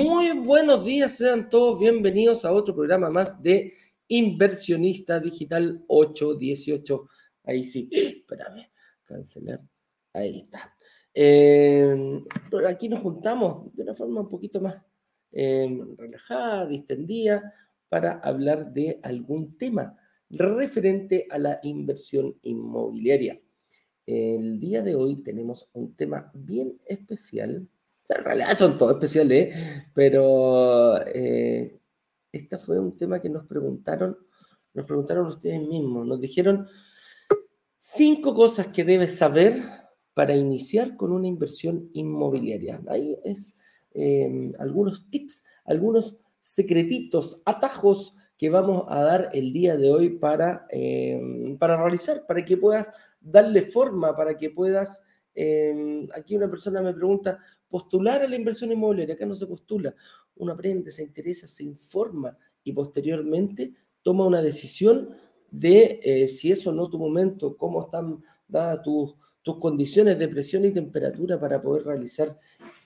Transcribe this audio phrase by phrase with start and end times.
[0.00, 3.72] Muy buenos días, sean todos bienvenidos a otro programa más de
[4.06, 7.08] Inversionista Digital 818.
[7.42, 8.70] Ahí sí, espérame,
[9.02, 9.60] cancelar.
[10.12, 10.72] Ahí está.
[11.12, 12.22] Eh,
[12.68, 14.80] aquí nos juntamos de una forma un poquito más
[15.32, 17.52] eh, relajada, distendida,
[17.88, 19.98] para hablar de algún tema
[20.30, 23.40] referente a la inversión inmobiliaria.
[24.06, 27.68] El día de hoy tenemos un tema bien especial
[28.08, 29.54] en realidad son todos especiales,
[29.94, 31.80] pero eh,
[32.32, 34.16] este fue un tema que nos preguntaron,
[34.74, 36.66] nos preguntaron ustedes mismos, nos dijeron
[37.76, 39.56] cinco cosas que debes saber
[40.14, 42.82] para iniciar con una inversión inmobiliaria.
[42.88, 43.54] Ahí es
[43.92, 50.66] em, algunos tips, algunos secretitos, atajos que vamos a dar el día de hoy para,
[50.70, 52.88] em, para realizar, para que puedas
[53.20, 55.02] darle forma, para que puedas
[55.40, 59.94] Em, aquí una persona me pregunta, postular a la inversión inmobiliaria, acá no se postula,
[60.34, 63.72] uno aprende, se interesa, se informa y posteriormente
[64.02, 65.10] toma una decisión
[65.48, 70.26] de eh, si es o no tu momento, cómo están dadas tus, tus condiciones de
[70.26, 72.36] presión y temperatura para poder realizar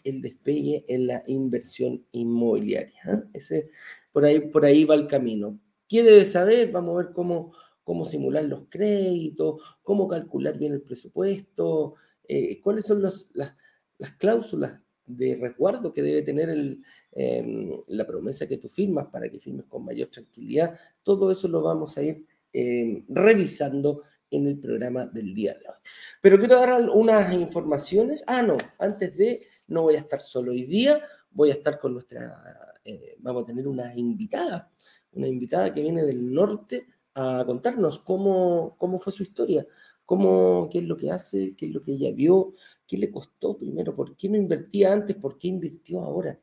[0.05, 3.00] el despegue en la inversión inmobiliaria.
[3.06, 3.23] ¿eh?
[3.33, 3.69] Ese,
[4.12, 5.58] por, ahí, por ahí va el camino.
[5.89, 6.70] ¿Qué debes saber?
[6.70, 11.95] Vamos a ver cómo, cómo simular los créditos, cómo calcular bien el presupuesto,
[12.34, 13.28] eh, cuáles son las,
[14.16, 16.48] cláusulas de resguardo que debe tener
[17.12, 20.74] em, la promesa que tú firmas para que firmes con mayor tranquilidad.
[21.02, 22.24] Todo eso lo vamos a ir
[22.55, 25.74] em, revisando en el programa del día de hoy.
[26.22, 28.24] Pero quiero dar unas informaciones.
[28.27, 31.92] Ah, no, antes de, no voy a estar solo hoy día, voy a estar con
[31.92, 34.73] nuestra, eh, vamos a tener una invitada,
[35.12, 39.67] una invitada que viene del norte a contarnos cómo, cómo fue su historia,
[40.12, 42.52] cómo, qué es lo que hace, qué es lo que ella vio,
[42.86, 46.39] qué le costó primero, por qué no invertía antes, por qué invirtió ahora,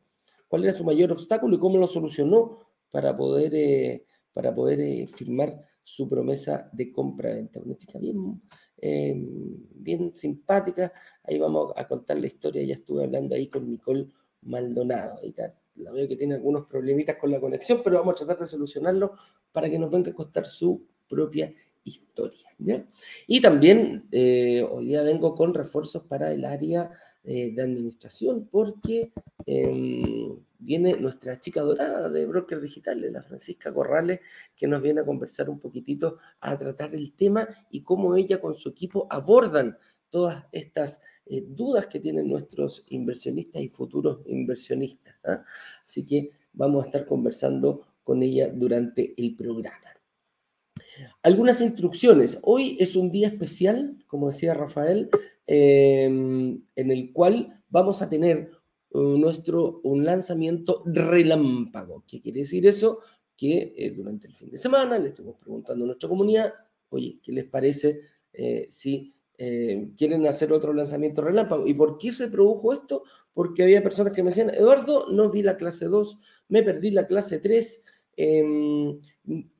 [0.47, 2.57] cuál era su mayor obstáculo y cómo lo solucionó
[2.89, 7.59] para poder, eh, para poder eh, firmar su promesa de compra-venta.
[7.63, 8.41] Una chica bien,
[8.77, 9.13] eh,
[9.75, 10.91] bien simpática,
[11.23, 14.07] ahí vamos a contar la historia, ya estuve hablando ahí con Nicole
[14.41, 15.19] Maldonado.
[15.75, 19.13] La veo que tiene algunos problemitas con la conexión, pero vamos a tratar de solucionarlo
[19.51, 21.53] para que nos venga a costar su propia
[21.89, 22.49] historia.
[23.27, 26.91] Y también eh, hoy día vengo con refuerzos para el área
[27.23, 29.11] eh, de administración porque
[29.45, 34.19] em, viene nuestra chica dorada de Broker Digital, la Francisca Corrales,
[34.55, 38.55] que nos viene a conversar un poquitito, a tratar el tema y cómo ella con
[38.55, 39.77] su equipo abordan
[40.09, 45.15] todas estas eh, dudas que tienen nuestros inversionistas y futuros inversionistas.
[45.23, 45.43] ¿ah?
[45.85, 49.98] Así que vamos a estar conversando con ella durante el programa.
[51.21, 52.39] Algunas instrucciones.
[52.43, 55.09] Hoy es un día especial, como decía Rafael,
[55.47, 58.51] em, en el cual vamos a tener
[58.91, 62.03] uh, nuestro, un lanzamiento relámpago.
[62.07, 62.99] ¿Qué quiere decir eso?
[63.35, 66.53] Que eh, durante el fin de semana le estuvimos preguntando a nuestra comunidad,
[66.89, 68.01] oye, ¿qué les parece
[68.33, 71.67] eh, si eh, quieren hacer otro lanzamiento relámpago?
[71.67, 73.03] ¿Y por qué se produjo esto?
[73.33, 77.07] Porque había personas que me decían, Eduardo, no vi la clase 2, me perdí la
[77.07, 77.81] clase 3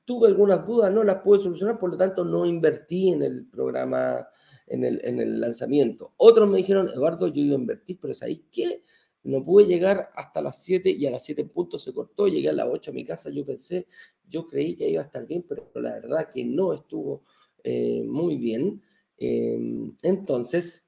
[0.09, 4.27] tuve algunas dudas, no las pude solucionar, por lo tanto no invertí en el programa,
[4.65, 6.15] en el, en el lanzamiento.
[6.17, 8.81] Otros me dijeron, Eduardo, yo iba a invertir, pero ¿sabéis qué?
[9.21, 12.49] No pude llegar hasta las 7 y a las 7 en punto se cortó, llegué
[12.49, 13.85] a las 8 a mi casa, yo pensé,
[14.27, 17.21] yo creí que iba a estar bien, pero la verdad que no estuvo
[17.63, 18.81] eh, muy bien.
[19.15, 20.87] Em, entonces,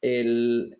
[0.00, 0.78] el,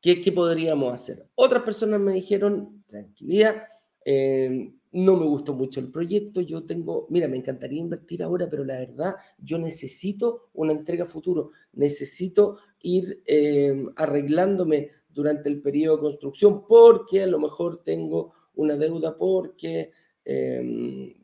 [0.00, 1.28] ¿qué, ¿qué, podríamos hacer?
[1.34, 3.66] Otras personas me dijeron, tranquilidad,
[4.06, 8.64] em, no me gustó mucho el proyecto, yo tengo, mira, me encantaría invertir ahora, pero
[8.64, 16.02] la verdad, yo necesito una entrega futuro, necesito ir eh, arreglándome durante el periodo de
[16.02, 19.90] construcción porque a lo mejor tengo una deuda, porque
[20.24, 21.14] em,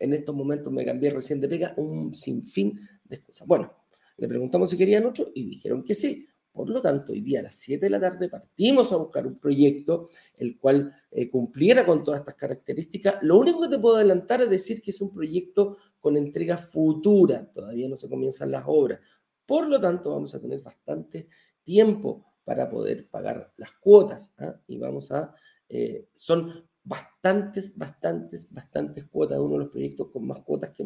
[0.00, 3.46] en estos momentos me cambié recién de pega, un sinfín de excusas.
[3.46, 3.72] Bueno,
[4.16, 6.27] le preguntamos si querían otro y dijeron que sí.
[6.58, 9.38] Por lo tanto, hoy día a las 7 de la tarde partimos a buscar un
[9.38, 13.18] proyecto el cual eh, cumpliera con todas estas características.
[13.22, 17.48] Lo único que te puedo adelantar es decir que es un proyecto con entrega futura,
[17.52, 18.98] todavía no se comienzan las obras.
[19.46, 21.28] Por lo tanto, vamos a tener bastante
[21.62, 24.60] tiempo para poder pagar las cuotas ¿ah?
[24.66, 25.32] y vamos a,
[25.68, 30.82] eh, son bastantes, bastantes, bastantes cuotas, uno de los proyectos con más cuotas que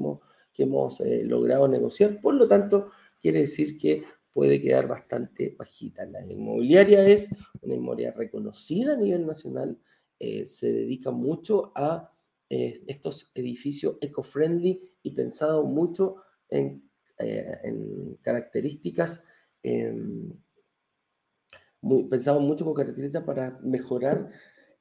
[0.65, 2.21] hemos, eh, logrado negociar.
[2.21, 2.91] Por lo tanto,
[3.23, 6.07] quiere decir que puede quedar bastante bajita.
[6.07, 7.31] La inmobiliaria es
[7.61, 9.79] una inmobiliaria reconocida a nivel nacional,
[10.19, 12.11] eh, se dedica mucho a
[12.49, 16.17] eh, estos edificios eco-friendly y pensado mucho
[16.49, 16.89] en,
[17.19, 19.25] eh, características,
[19.63, 20.33] em,
[22.09, 24.31] pensado mucho con características para mejorar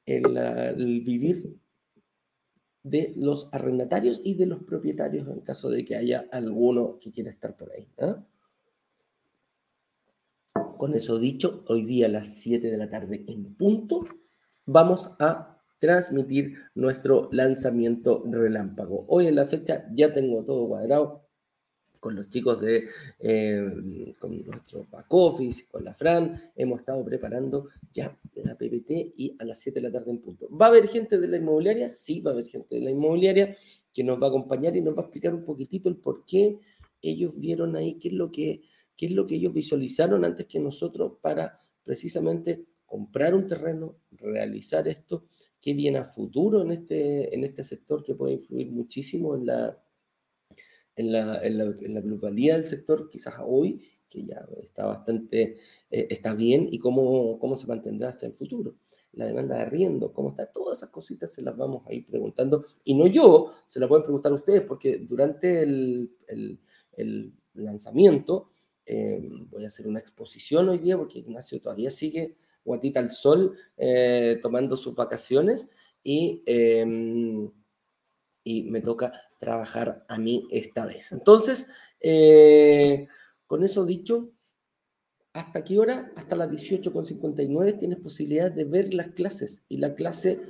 [0.06, 1.56] el, vivir
[2.82, 7.30] de los arrendatarios y de los propietarios en caso de que haya alguno que quiera
[7.30, 7.88] estar por ahí.
[7.98, 8.24] ¿ah?
[10.82, 14.02] Con eso dicho, hoy día a las 7 de la tarde en punto,
[14.66, 19.04] vamos a transmitir nuestro lanzamiento relámpago.
[19.06, 21.28] Hoy en la fecha ya tengo todo cuadrado
[22.00, 22.88] con los chicos de
[23.20, 29.36] eh, con nuestro back office, con la Fran, hemos estado preparando ya la PPT y
[29.38, 30.48] a las 7 de la tarde en punto.
[30.50, 31.88] ¿Va a haber gente de la inmobiliaria?
[31.88, 33.56] Sí, va a haber gente de la inmobiliaria
[33.94, 36.58] que nos va a acompañar y nos va a explicar un poquitito el por qué
[37.02, 38.62] ellos vieron ahí, qué es lo que,
[38.96, 44.86] qué es lo que ellos visualizaron antes que nosotros para precisamente comprar un terreno, realizar
[44.86, 45.24] esto,
[45.60, 49.82] qué viene a futuro en este, en este sector que puede influir muchísimo en la,
[50.96, 55.56] en la, en la, plusvalía del sector, quizás hoy, que ya está bastante,
[55.90, 58.76] eh, está bien, y cómo, cómo se mantendrá hasta el futuro.
[59.12, 62.64] La demanda de arriendo, cómo está, todas esas cositas se las vamos a ir preguntando.
[62.84, 66.60] Y no yo, se las pueden preguntar ustedes, porque durante el, el,
[66.96, 68.51] el lanzamiento
[68.86, 69.20] eh,
[69.50, 74.38] voy a hacer una exposición hoy día, porque Ignacio todavía sigue guatita al sol, eh,
[74.42, 75.68] tomando sus vacaciones,
[76.04, 77.50] y em,
[78.44, 81.12] y me toca trabajar a mí esta vez.
[81.12, 81.66] Entonces,
[82.00, 83.06] eh,
[83.46, 84.32] con eso dicho,
[85.32, 86.12] ¿hasta qué hora?
[86.16, 90.40] Hasta las 18.59 tienes posibilidad de ver las clases y la clase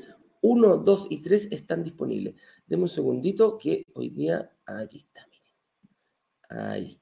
[0.41, 2.35] 1, 2 y 3 están disponibles.
[2.67, 6.71] Deme un segundito que hoy día, aquí está, miren.
[6.71, 7.02] Ahí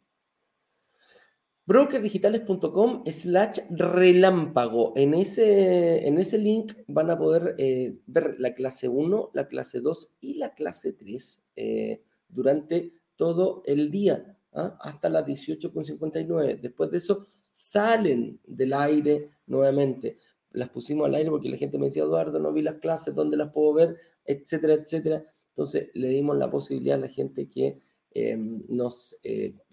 [1.70, 4.92] brokerdigitales.com slash relámpago.
[4.96, 9.80] En ese, en ese link van a poder eh, ver la clase 1, la clase
[9.80, 14.76] 2 y la clase 3 eh, durante todo el día, ¿ah?
[14.80, 16.60] hasta las 18.59.
[16.60, 20.16] Después de eso salen del aire nuevamente.
[20.50, 23.36] Las pusimos al aire porque la gente me decía, Eduardo, no vi las clases, ¿dónde
[23.36, 23.96] las puedo ver?
[24.24, 25.24] Etcétera, etcétera.
[25.50, 27.78] Entonces le dimos la posibilidad a la gente que
[28.10, 29.16] eh, nos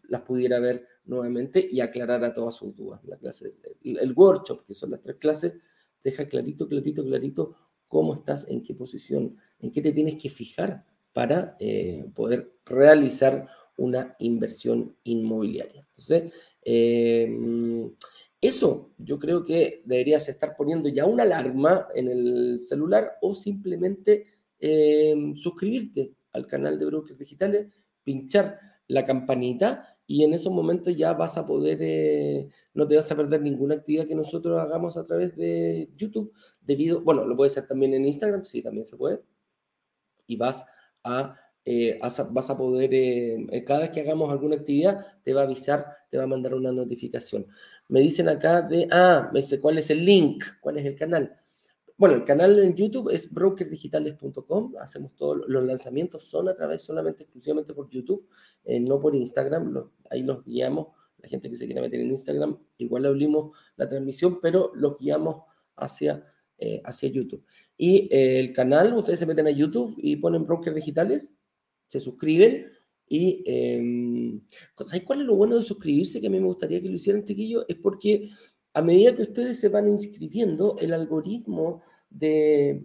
[0.08, 3.04] las pudiera ver nuevamente y aclarar a todas sus dudas.
[3.06, 5.56] La clase, el, workshop, que son las tres clases,
[6.04, 7.56] deja clarito, clarito, clarito
[7.88, 13.48] cómo estás, en qué posición, en qué te tienes que fijar para eh, poder realizar
[13.78, 15.88] una inversión inmobiliaria.
[15.90, 17.92] Entonces, em,
[18.42, 24.26] eso yo creo que deberías estar poniendo ya una alarma en el celular o simplemente
[24.60, 27.68] em, suscribirte al canal de Brokers Digitales,
[28.04, 33.12] pinchar la campanita y en esos momentos ya vas a poder, eh, no te vas
[33.12, 37.54] a perder ninguna actividad que nosotros hagamos a través de YouTube, debido, bueno, lo puedes
[37.54, 39.22] hacer también en Instagram, sí, también se puede,
[40.28, 40.66] y vas
[41.04, 42.00] a, eh,
[42.32, 46.18] vas a poder, eh, cada vez que hagamos alguna actividad, te va a avisar, te
[46.18, 47.48] va a mandar una notificación.
[47.90, 51.36] Me dicen acá de, ah, me sé cuál es el link, cuál es el canal.
[51.98, 54.76] Bueno, el canal en YouTube es brokerdigitales.com.
[54.80, 58.28] Hacemos todos los lanzamientos, son a través solamente, exclusivamente por YouTube,
[58.66, 59.90] eh, no por Instagram.
[60.12, 60.90] ahí los guiamos.
[61.18, 65.42] La gente que se quiera meter en Instagram, igual abrimos la transmisión, pero los guiamos
[65.76, 66.24] hacia,
[66.60, 67.44] eh, hacia YouTube.
[67.76, 71.34] Y eh, el canal, ustedes se meten a YouTube y ponen Broker Digitales,
[71.88, 72.68] se suscriben.
[73.10, 74.40] Y, eh,
[74.86, 76.22] ¿sabes cuál es lo bueno de suscribirse?
[76.22, 78.30] Que a mí me gustaría que lo hicieran, chiquillos, es porque
[78.78, 81.82] a medida que ustedes se van inscribiendo, el algoritmo
[82.12, 82.84] de,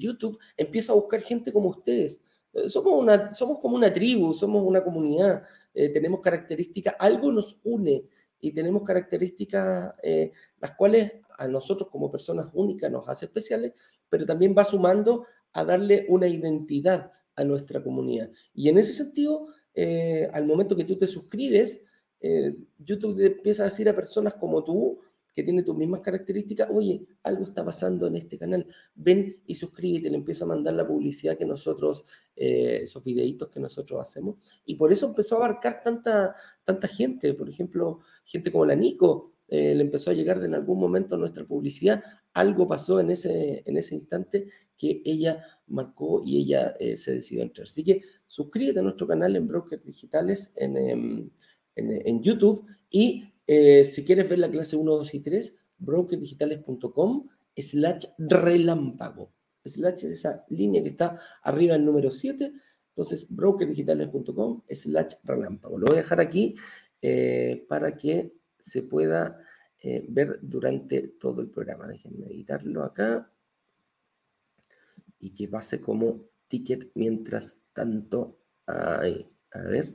[0.00, 2.22] YouTube empieza a buscar gente como ustedes.
[2.54, 5.42] Eh, somos, una, somos como una tribu, somos una comunidad,
[5.74, 8.06] eh, tenemos características, algo nos une
[8.40, 13.74] y tenemos características eh, las cuales a nosotros como personas únicas nos hace especiales,
[14.08, 18.30] pero también va sumando a darle una identidad a nuestra comunidad.
[18.54, 19.48] Y en ese sentido,
[20.32, 21.82] al momento que tú te suscribes,
[22.78, 25.02] YouTube empieza a decir a personas como tú,
[25.36, 30.08] que tiene tus mismas características, oye, algo está pasando en este canal, ven y suscríbete,
[30.08, 34.36] le empieza a mandar la publicidad que nosotros, eh, esos videitos que nosotros hacemos.
[34.64, 39.34] Y por eso empezó a abarcar tanta, tanta gente, por ejemplo, gente como la Nico,
[39.46, 42.02] eh, le empezó a llegar en algún momento nuestra publicidad,
[42.32, 47.42] algo pasó en ese, en ese instante que ella marcó y ella eh, se decidió
[47.42, 47.66] entrar.
[47.66, 51.30] Así que suscríbete a nuestro canal en Brokers Digitales en, em,
[51.74, 58.06] en YouTube y eh, si quieres ver la clase 1, 2 y 3, brokerdigitales.com slash
[58.18, 59.32] relámpago.
[59.64, 62.52] Slash es esa línea que está arriba el número 7.
[62.88, 65.78] Entonces, brokerdigitales.com slash relámpago.
[65.78, 66.56] Lo voy a dejar aquí
[67.02, 69.38] eh, para que se pueda
[69.78, 71.86] eh, ver durante todo el programa.
[71.86, 73.30] Déjenme editarlo acá
[75.18, 78.40] y que pase como ticket mientras tanto.
[78.66, 79.94] Ahí, a ver,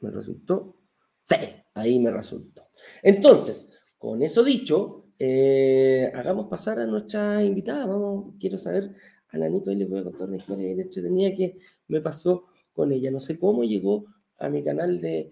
[0.00, 0.80] me resultó.
[1.24, 1.36] Sí,
[1.74, 2.68] ahí me resultó.
[3.02, 7.86] Entonces, con eso dicho, eh, hagamos pasar a nuestra invitada.
[7.86, 8.94] Vamos, quiero saber
[9.28, 12.92] a la Nico y les voy a contar una historia entretenida que me pasó con
[12.92, 13.10] ella.
[13.10, 14.06] No sé cómo llegó
[14.38, 15.30] a mi canal de,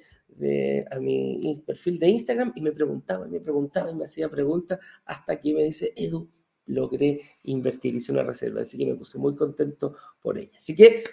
[0.91, 5.41] a mi perfil de Instagram y me preguntaba, me preguntaba y me hacía preguntas hasta
[5.41, 6.31] que me dice, Edu,
[6.67, 10.57] logré invertir, hice una reserva, así que me puse muy contento por ella.
[10.57, 11.05] Así que,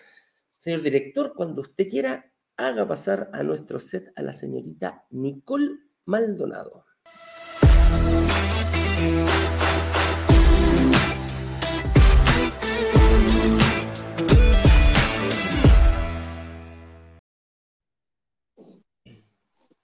[0.55, 6.85] señor director, cuando usted quiera, haga pasar a nuestro set a la señorita Nicole Maldonado.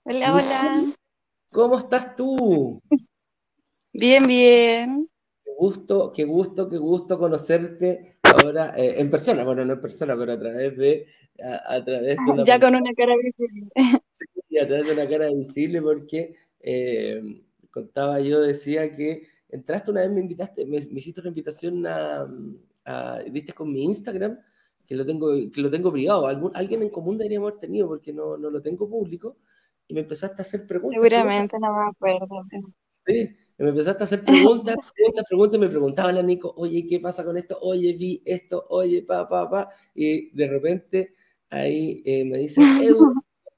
[0.03, 0.93] Hola, hola.
[1.51, 2.81] ¿Cómo estás tú?
[3.93, 5.09] Bien, bien.
[5.45, 9.45] Qué gusto, qué gusto, qué gusto conocerte ahora eh, en persona.
[9.45, 11.07] Bueno, no en persona, pero a través de,
[11.43, 13.67] a, través de una Ya con una cara visible.
[14.47, 20.01] Sí, a través de una cara visible, porque eh, contaba yo, decía que entraste una
[20.01, 22.27] vez, me invitaste, me, hiciste una invitación a,
[22.85, 24.39] a, viste con mi Instagram,
[24.85, 26.27] que lo tengo, que lo tengo privado.
[26.27, 29.37] Algún, alguien en común deberíamos haber tenido, porque no, no lo tengo público
[29.87, 31.01] y me empezaste a hacer preguntas.
[31.01, 32.45] Seguramente no me acuerdo.
[33.05, 36.99] Sí, me empezaste a hacer preguntas, preguntas, preguntas, y me preguntaban a Nico, oye, ¿qué
[36.99, 37.57] pasa con esto?
[37.61, 41.13] Oye, vi esto, oye, pa, pa, pa, y de repente
[41.55, 42.63] ahí eh, me dicen,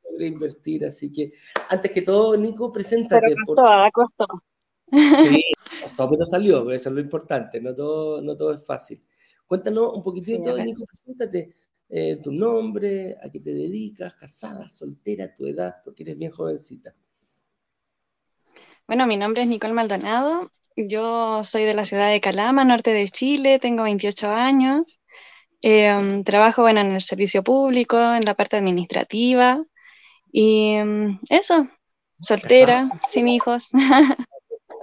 [0.09, 1.33] logré invertir, así que
[1.69, 3.21] antes que todo, Nico, preséntate.
[3.21, 3.91] Pero costó, por...
[3.91, 4.43] costó.
[4.91, 5.41] Sí,
[5.83, 9.03] costó, pero salió, eso es lo importante, no todo, no todo es fácil.
[9.45, 11.53] Cuéntanos un poquitito, de Nico, preséntate.
[11.89, 16.93] Eh, tu nombre, a qué te dedicas, casada, soltera, tu edad, porque eres bien jovencita.
[18.85, 23.07] Bueno, mi nombre es Nicole Maldonado, yo soy de la ciudad de Calama, norte de
[23.07, 24.99] Chile, tengo 28 años,
[25.61, 29.63] em, trabajo bueno, en el servicio público, en la parte administrativa,
[30.31, 31.67] y em, eso,
[32.21, 33.69] soltera, sin hijos.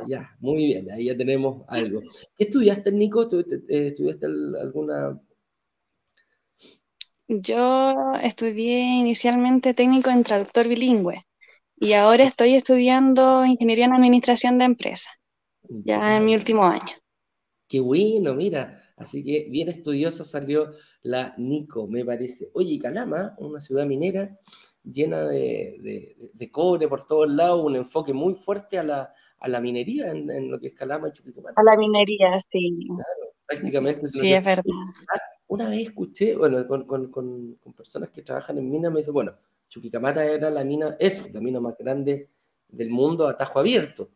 [0.09, 2.00] Ya, muy bien, ahí ya tenemos algo.
[2.37, 3.23] ¿Qué estudiaste, Nico?
[3.23, 4.26] ¿Estudiaste
[4.61, 5.19] alguna
[7.28, 11.26] yo estudié inicialmente técnico en traductor bilingüe
[11.76, 15.12] y ahora estoy estudiando ingeniería en administración de empresas,
[15.62, 16.95] ya en mi último año.
[17.75, 20.71] Qué bueno, mira, así que bien estudiosa salió
[21.02, 22.49] la Nico, me parece.
[22.54, 24.38] Oye, Calama, una ciudad minera
[24.85, 26.14] llena de,
[26.52, 30.75] cobre por todos lados, un enfoque muy fuerte a la, minería en, lo que es
[30.75, 31.61] Calama y Chuquicamata.
[31.61, 32.78] A la minería, sí.
[32.87, 34.07] Claro, prácticamente.
[34.07, 34.62] Sí, es verdad
[35.49, 39.35] una vez escuché, bueno, con, personas que trabajan en minas, me dice, bueno,
[39.69, 42.31] Chuquicamata era la mina, es la mina más grande
[42.69, 44.11] del mundo a tajo abierto,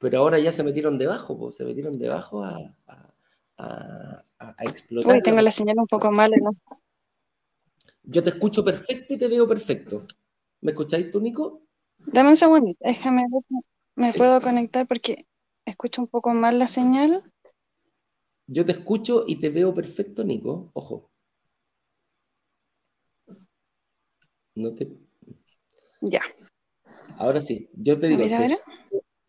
[0.00, 2.74] pero ahora ya se metieron debajo, pues, se metieron debajo a,
[4.60, 5.14] explotar.
[5.14, 6.56] Uy, tengo la señal un poco mal, ¿no?
[8.02, 10.06] Yo te escucho perfecto y te veo perfecto.
[10.62, 11.62] ¿Me escucháis tú, Nico?
[11.98, 13.54] Dame un segundo, déjame ver si
[13.94, 15.26] me puedo conectar porque
[15.66, 17.22] escucho un poco mal la señal.
[18.46, 20.70] Yo te escucho y te veo perfecto, Nico.
[20.72, 21.10] Ojo.
[24.54, 24.96] No te...
[26.00, 26.22] Ya.
[27.18, 28.56] Ahora sí, yo te digo, te,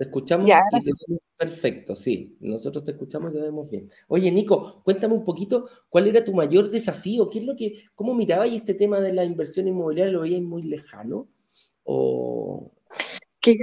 [0.03, 2.37] escuchamos y te vemos perfecto, sí.
[2.39, 3.89] Nosotros te escuchamos y te vemos bien.
[4.07, 7.29] Oye, Nico, cuéntame un poquito, ¿cuál era tu mayor desafío?
[7.29, 10.13] ¿Qué es lo que, cómo mirabas este tema de la inversión inmobiliaria?
[10.13, 11.27] ¿Lo veías muy lejano?
[11.83, 12.71] ¿O...
[13.39, 13.57] Que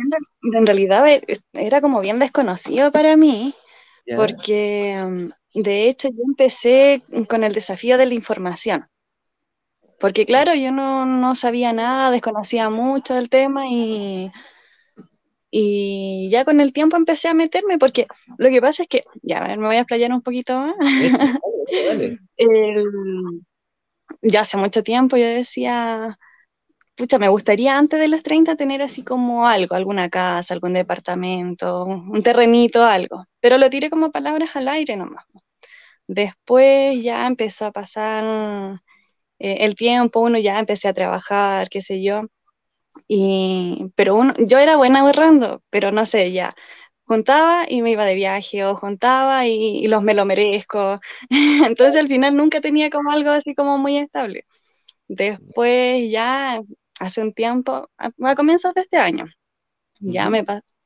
[0.55, 1.05] en realidad
[1.53, 3.55] era como bien desconocido para mí,
[4.17, 8.87] porque mm, de hecho, yo empecé con el desafío de la información,
[9.99, 14.31] porque claro, yo no, sabía nada, desconocía mucho del tema y,
[15.51, 18.07] y ya con el tiempo empecé a meterme, porque
[18.39, 20.75] lo que pasa es que, ya, a ver, me voy a explayar un poquito más.
[24.23, 26.19] ya hace mucho tiempo yo decía,
[26.97, 31.85] pucha, me gustaría antes de los 30 tener así como algo, alguna casa, algún departamento,
[31.85, 35.25] un terrenito, algo, pero lo tiré como palabras al aire nomás.
[36.09, 38.81] Después ya empezó a pasar
[39.39, 42.23] eh, el tiempo, uno ya empecé a trabajar, qué sé yo.
[43.07, 46.55] Y, pero uno, yo era buena ahorrando, pero no sé, ya
[47.09, 51.01] juntaba y me iba de viaje o juntaba y, los me lo merezco.
[51.31, 54.47] Entonces al final nunca tenía como algo así como muy estable.
[55.09, 56.61] Después ya
[57.01, 59.27] hace un tiempo, a, comienzos de este año,
[60.01, 60.45] ya me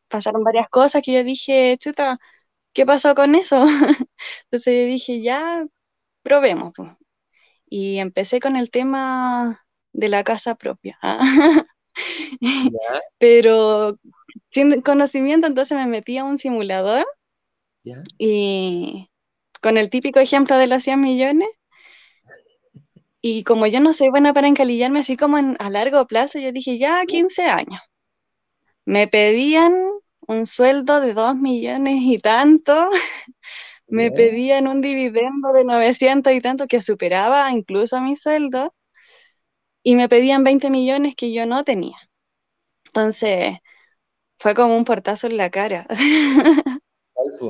[0.09, 2.19] pasaron varias cosas que yo dije, chuta,
[2.73, 3.65] ¿qué pasó con eso?
[4.51, 5.67] Entonces dije, ya,
[6.23, 6.73] probemos.
[7.67, 10.99] Y empecé con el tema de la casa propia.
[13.19, 13.99] Pero
[14.51, 17.07] sin conocimiento, entonces me metí a un simulador
[18.19, 19.09] y
[19.61, 21.49] con el típico ejemplo de los 100 millones.
[23.25, 26.77] Y como yo no soy buena para encalillarme así como a largo plazo, yo dije,
[26.77, 27.81] ya 15 años.
[28.85, 29.73] Me pedían
[30.27, 32.91] un sueldo de dos millones y tanto,
[33.87, 38.75] me pedían un dividendo de 900 y tanto que superaba incluso a mi sueldo
[39.83, 41.97] y me pedían 20 millones que yo no tenía.
[42.87, 43.59] Entonces,
[44.39, 45.87] fue como un portazo en la cara.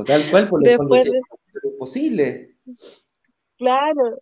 [0.06, 1.08] Tal, cual, por el fondo, es
[1.78, 2.56] posible.
[3.56, 4.18] Claro.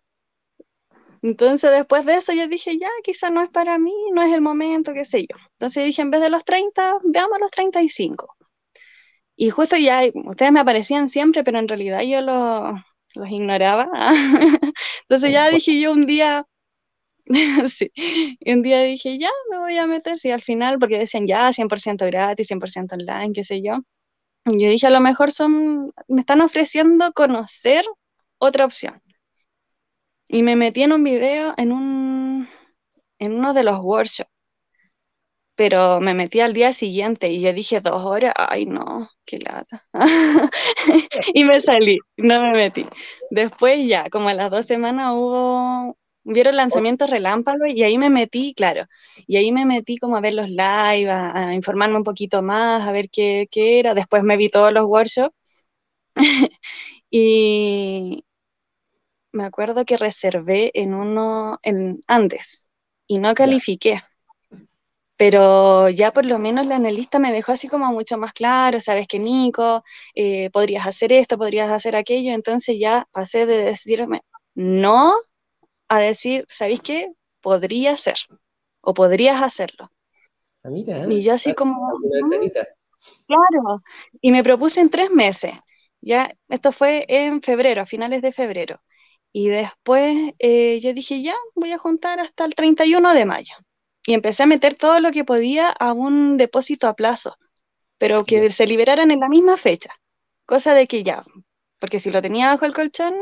[1.21, 4.41] Entonces, después de eso, yo dije, ya, quizá no es para mí, no es el
[4.41, 5.35] momento, qué sé yo.
[5.53, 8.35] Entonces dije, en vez de los 30, veamos los 35.
[9.35, 13.89] Y justo ya, ustedes me aparecían siempre, pero en realidad yo los ignoraba.
[15.09, 16.47] Entonces ya dije yo un día,
[18.39, 21.51] y un día dije, ya, me voy a meter, sí, al final, porque decían ya,
[21.53, 23.79] 100% gratis, 100% online, qué sé yo.
[24.45, 27.85] Y yo dije, a lo mejor son, me están ofreciendo conocer
[28.39, 29.01] otra opción.
[30.29, 32.49] Y me metí en un video en un,
[33.19, 34.31] en uno de los workshops
[35.55, 39.83] pero me metí al día siguiente y yo dije dos horas, ay no, qué lata.
[41.35, 42.87] y me salí, no me metí.
[43.29, 48.53] Después ya, como a las dos semanas hubo, vieron lanzamientos relámpagos y ahí me metí,
[48.53, 48.85] claro,
[49.27, 52.91] y ahí me metí como a ver los live, a, informarme un poquito más, a
[52.91, 53.93] ver qué, qué era.
[53.93, 55.35] Después me vi todos los workshops
[57.11, 58.25] y
[59.31, 62.67] me acuerdo que reservé en uno en Andes
[63.07, 64.01] y no califiqué
[65.21, 69.07] pero ya por lo menos la analista me dejó así como mucho más claro, sabes
[69.07, 69.83] que Nico,
[70.15, 74.23] eh, podrías hacer esto, podrías hacer aquello, entonces ya pasé de decirme
[74.55, 75.13] no
[75.91, 77.11] a decir, ¿sabéis qué?
[77.41, 78.15] Podría ser,
[78.79, 79.91] o podrías hacerlo.
[80.63, 81.99] Ah, mira, y yo así como...
[83.27, 83.83] Claro,
[84.21, 85.53] y me propuse en tres meses,
[85.99, 88.79] ya, esto fue en febrero, a finales de febrero,
[89.33, 93.55] y después eh, yo dije, ya, voy a juntar hasta el 31 de mayo
[94.05, 97.35] y empecé a meter todo lo que podía a un depósito a plazo,
[97.97, 99.93] pero que se liberaran en la misma fecha,
[100.45, 101.23] cosa de que ya,
[101.79, 103.13] porque si lo tenía bajo el colchón,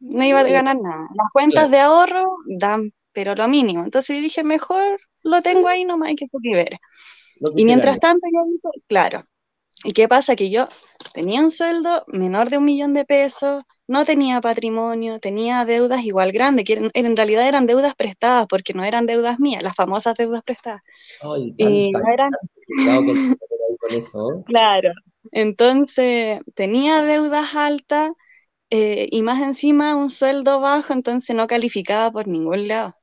[0.00, 1.08] no iba a ganar nada.
[1.14, 2.24] Las cuentas de ahorro
[2.58, 3.84] dan, pero lo mínimo.
[3.84, 6.78] Entonces dije, mejor lo tengo ahí nomás hay que se libere.
[7.56, 9.24] Y mientras tanto, yo dije, claro,
[9.84, 10.36] ¿Y qué pasa?
[10.36, 10.68] Que yo
[11.12, 16.32] tenía un sueldo menor de un millón de pesos, no tenía patrimonio, tenía deudas igual
[16.32, 20.42] grandes, que en, realidad eran deudas prestadas, porque no eran deudas mías, las famosas deudas
[20.42, 20.82] prestadas.
[21.56, 22.30] y no eran...
[24.46, 24.90] Claro,
[25.30, 28.10] entonces tenía deudas altas
[28.70, 32.96] eh, y más encima un sueldo bajo, entonces no calificaba por ningún lado.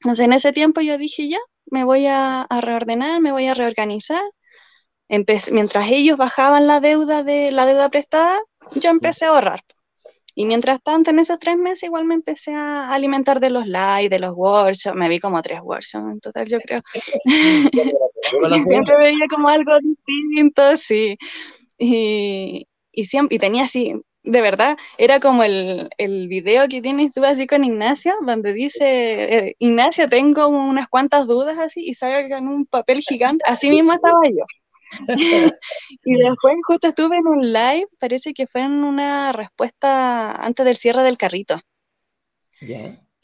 [0.00, 4.22] Entonces en ese tiempo yo dije, ya, me voy a reordenar, me voy a reorganizar
[5.50, 8.40] mientras ellos bajaban la deuda de la deuda prestada,
[8.74, 9.62] yo empecé a ahorrar.
[10.34, 14.08] Y mientras tanto, en esos tres meses igual me empecé a alimentar de los live,
[14.08, 16.80] de los workshops, me vi como tres workshops en total, yo creo.
[17.24, 17.68] y
[18.66, 21.18] siempre veía como algo distinto, sí.
[21.76, 23.94] Y, y, siempre, y tenía así,
[24.24, 28.84] de verdad, era como el, el video que tienes tú así con Ignacio, donde dice,
[29.48, 33.92] eh, Ignacio, tengo unas cuantas dudas así, y salga en un papel gigante, así mismo
[33.92, 34.44] estaba yo.
[36.04, 40.76] y después justo estuve en un live, parece que fue en una respuesta antes del
[40.76, 41.58] cierre del carrito.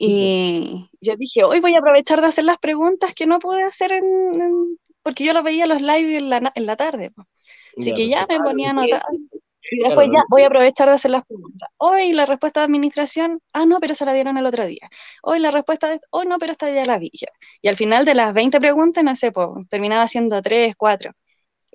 [0.01, 3.93] Y yo dije, hoy voy a aprovechar de hacer las preguntas que no pude hacer
[3.93, 7.13] en, porque yo lo veía los live en la, en la tarde.
[7.77, 9.03] Así que ya me ponía a anotar.
[9.71, 11.69] Y después ya voy a aprovechar de hacer las preguntas.
[11.77, 14.89] Hoy la respuesta de administración, ah, no, pero se la dieron el otro día.
[15.23, 17.11] Hoy la respuesta de, oh, no, pero esta ya la vi.
[17.63, 21.13] Y al final de las 20 preguntas, no sé, pues, terminaba haciendo 3, 4.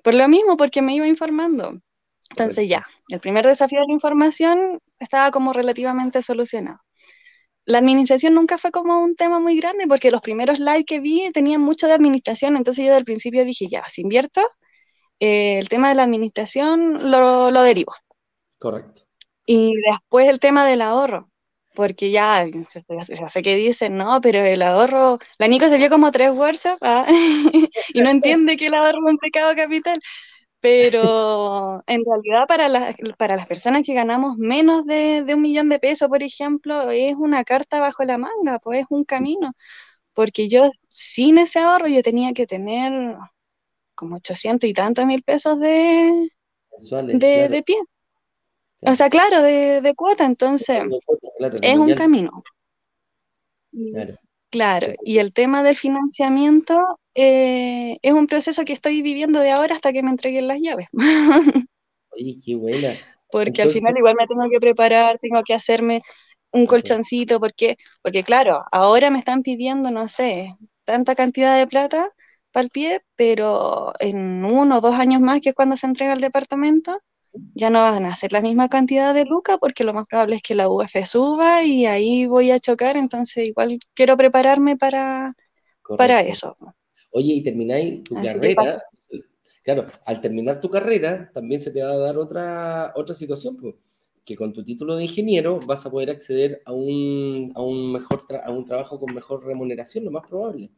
[0.02, 1.80] Por lo mismo, porque me iba informando.
[2.30, 6.78] Entonces ya, el primer desafío de la información estaba como relativamente solucionado.
[7.66, 11.30] La administración nunca fue como un tema muy grande porque los primeros live que vi
[11.32, 14.42] tenían mucho de administración, entonces yo del principio dije, ya, si invierto,
[15.20, 17.94] eh, el tema de la administración lo, lo derivo.
[18.58, 19.02] Correcto.
[19.46, 21.28] Y después el tema del ahorro
[21.74, 26.12] porque ya, ya sé que dicen, no, pero el ahorro, la Nico se vio como
[26.12, 27.06] tres workshops ¿ah?
[27.94, 30.00] y no entiende que el ahorro es un pecado capital,
[30.60, 35.80] pero en realidad para, las para las personas que ganamos menos de, un millón de
[35.80, 39.54] pesos, por ejemplo, es una carta bajo la manga, pues es un camino,
[40.14, 43.16] porque yo sin ese ahorro yo tenía que tener
[43.94, 46.28] como 800 y tantos mil pesos de,
[47.14, 47.76] de, de pie.
[48.86, 50.82] O sea, claro, de, cuota, entonces
[51.62, 52.42] es un camino.
[54.50, 54.92] Claro.
[55.02, 59.92] y el tema del financiamiento eh, es un proceso que estoy viviendo de ahora hasta
[59.92, 60.86] que me entreguen las llaves.
[62.10, 62.94] Oye, qué buena.
[63.30, 66.02] Porque al final igual me tengo que preparar, tengo que hacerme
[66.52, 70.54] un colchoncito, porque, porque claro, ahora me están pidiendo, no sé,
[70.84, 72.12] tanta cantidad de plata,
[72.54, 76.12] para el pie, pero en uno o dos años más, que es cuando se entrega
[76.12, 77.00] el departamento,
[77.52, 80.42] ya no van a ser la misma cantidad de lucas porque lo más probable es
[80.42, 85.34] que la UF suba y ahí voy a chocar, entonces igual quiero prepararme para,
[85.98, 86.56] para eso.
[87.10, 88.80] Oye, y termináis tu carrera,
[89.64, 93.56] claro, al terminar tu carrera también se te va a dar otra, otra situación,
[94.24, 98.22] que con tu título de ingeniero vas a poder acceder a un, a un mejor
[98.44, 100.70] a un trabajo con mejor remuneración, lo más probable.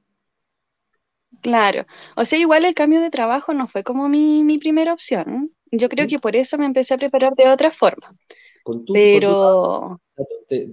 [1.43, 1.87] Claro,
[2.17, 5.53] o sea, igual el cambio de trabajo no fue como mi, mi primera opción.
[5.71, 8.15] Yo creo que por eso me empecé a preparar de otra forma.
[8.63, 10.01] Con tu, Pero...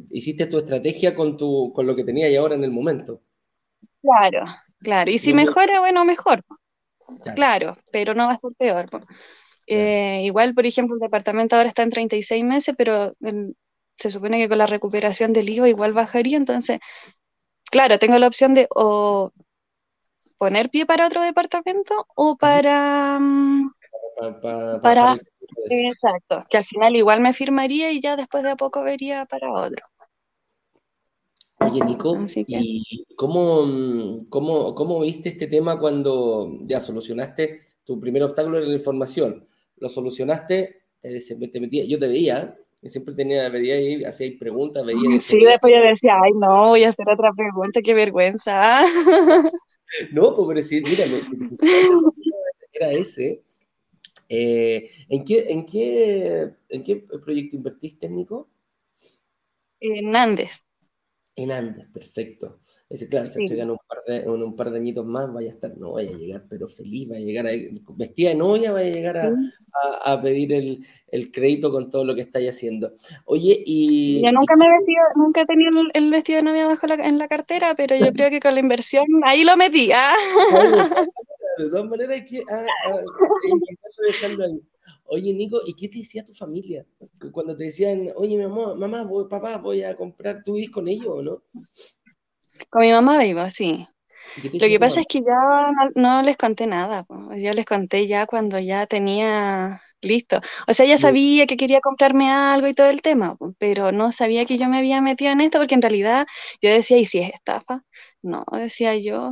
[0.10, 3.22] hiciste tu estrategia con, tu, con lo que tenías y ahora en el momento.
[4.02, 4.46] Claro,
[4.80, 5.12] claro.
[5.12, 6.44] Y si mejora, bueno, mejor.
[7.36, 7.78] Claro.
[7.92, 8.88] pero no va a ser peor.
[9.68, 13.14] Eh, igual, por ejemplo, el departamento ahora está en 36 meses, pero
[13.98, 16.38] se supone que con la recuperación del IVA igual bajaría.
[16.38, 16.80] Entonces,
[17.72, 19.32] claro, tengo la opción de o
[20.44, 23.18] poner pie para otro departamento o para...
[23.18, 23.72] Mm,
[24.82, 25.18] para,
[25.70, 29.54] exacto, que al final igual me firmaría y ya después de a poco vería para
[29.54, 29.86] otro.
[31.60, 38.58] Oye, Nico, ¿y cómo, cómo, cómo, viste este tema cuando ya solucionaste tu primer obstáculo
[38.58, 39.48] en la información?
[39.78, 42.54] Lo solucionaste, te, metía, yo te veía,
[42.84, 45.22] siempre tenía, veía ahí, hacía preguntas, veía...
[45.22, 48.84] Sí, después yo decía, ay, no, voy a hacer otra pregunta, qué vergüenza.
[50.12, 51.06] no, pues decir, mira,
[52.72, 53.44] era ese,
[54.30, 58.50] eh, ¿en, qué, en, qué, ¿En qué proyecto invertiste, Nico?
[59.80, 60.66] En Andes.
[61.36, 62.62] En Andes, perfecto.
[62.94, 65.76] Ese, claro, se llegan un par, de, un, par de añitos más, vaya a estar,
[65.80, 67.52] no vaya a llegar, pero feliz, vaya a llegar, a,
[67.98, 69.34] vestida de novia, vaya a llegar a,
[70.04, 72.94] a, pedir el, el, crédito con todo lo que estáis haciendo.
[73.26, 74.22] Oye, y...
[74.24, 77.28] Yo nunca me he vestido, nunca he tenido el, vestido de novia abajo en la
[77.28, 79.92] cartera, pero yo creo que con la inversión ahí lo metí.
[79.92, 80.14] ¿ah?
[81.58, 83.00] De todas maneras hay que ah, ah,
[84.06, 84.62] dejarlo ahí.
[85.06, 86.86] Oye, Nico, ¿y qué te decía tu familia?
[87.32, 90.88] Cuando te decían, oye, mi mamá, mamá voy, papá, voy a comprar, ¿tú vivís con
[90.88, 91.44] ellos o no?
[92.70, 93.88] Con mi mamá vivo, sí.
[94.54, 97.06] Lo que pasa es que ya no, les conté nada.
[97.38, 100.42] Yo les conté ya cuando ya tenía listo.
[100.68, 104.46] O sea, ya sabía que quería comprarme algo y todo el tema, pero no sabía
[104.46, 106.28] que yo me había metido en esto porque en realidad
[106.62, 107.84] yo decía, ¿y si es estafa?
[108.22, 109.32] No, decía yo,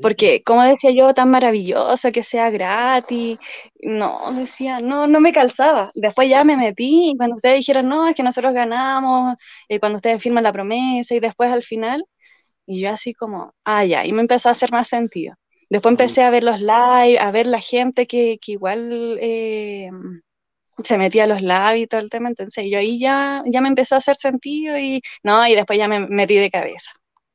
[0.00, 3.38] porque, como decía yo, tan maravilloso que sea gratis.
[3.82, 5.90] No, decía, no, no me calzaba.
[5.94, 9.36] Después ya me metí y cuando ustedes dijeron, no, es que nosotros ganamos,
[9.68, 12.04] eh, cuando ustedes firman la promesa y después al final,
[12.68, 15.34] y yo así como, ah, ya, y me empezó a hacer más sentido.
[15.70, 19.90] Después empecé a ver los live, a ver la gente que, que igual eh,
[20.84, 23.68] se metía a los live y todo el tema, entonces yo ahí ya, ya me
[23.68, 26.90] empezó a hacer sentido y no, y después ya me metí de cabeza.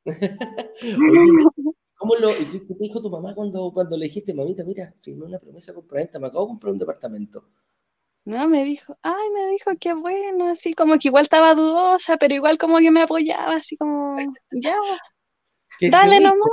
[1.96, 5.38] ¿Cómo lo, qué, te dijo tu mamá cuando, cuando le dijiste, mamita, mira, firmé una
[5.40, 7.48] promesa compraventa, me acabo de comprar un departamento?
[8.24, 12.34] No, me dijo, ay, me dijo qué bueno, así como que igual estaba dudosa, pero
[12.34, 14.16] igual como que me apoyaba, así como,
[14.50, 14.76] ya,
[15.80, 16.50] dale nomás.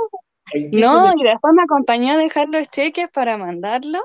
[0.72, 4.00] No, y después me acompañó a dejar los cheques para mandarlo.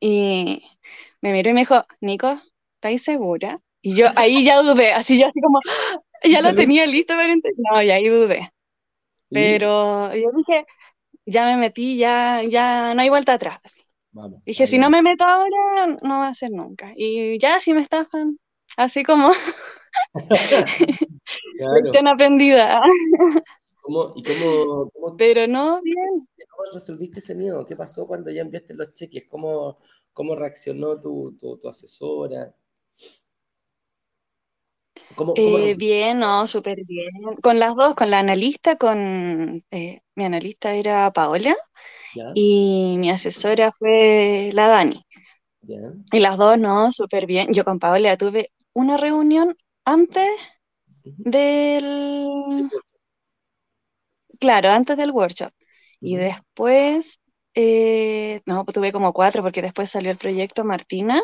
[0.00, 0.62] Y
[1.20, 2.40] me miró y me dijo, Nico,
[2.76, 3.60] ¿estáis segura?
[3.82, 5.60] Y yo ahí ya dudé, así yo así como,
[6.24, 7.34] ya lo tenía listo, pero
[7.72, 8.50] no, y ahí dudé.
[9.30, 10.66] Pero yo dije,
[11.24, 13.60] ya me metí, ya, ya no hay vuelta atrás.
[14.44, 16.92] dije, si no me meto ahora, no va a ser nunca.
[16.96, 18.38] Y ya si me estafan,
[18.76, 19.30] así como
[21.58, 22.08] claro.
[22.10, 22.80] aprendida.
[23.90, 26.28] ¿Cómo, y cómo, Pero no, bien.
[26.50, 27.66] ¿Cómo resolviste ese miedo?
[27.66, 29.24] ¿Qué pasó cuando ya enviaste los cheques?
[29.28, 29.78] ¿Cómo,
[30.12, 32.54] cómo reaccionó tu, tu, tu asesora?
[35.34, 37.10] Eh, bien, no, súper bien.
[37.42, 41.56] Con las dos, con la analista, con eh, mi analista era Paola
[42.34, 45.04] y mi asesora fue la Dani.
[46.12, 47.52] Y las dos, no, súper bien.
[47.52, 50.28] Yo con Paola tuve una reunión antes
[51.04, 52.70] del...
[54.40, 55.52] Claro, antes del workshop.
[56.00, 57.20] Y después,
[57.54, 61.22] eh, no, pues tuve como cuatro porque después salió el proyecto Martina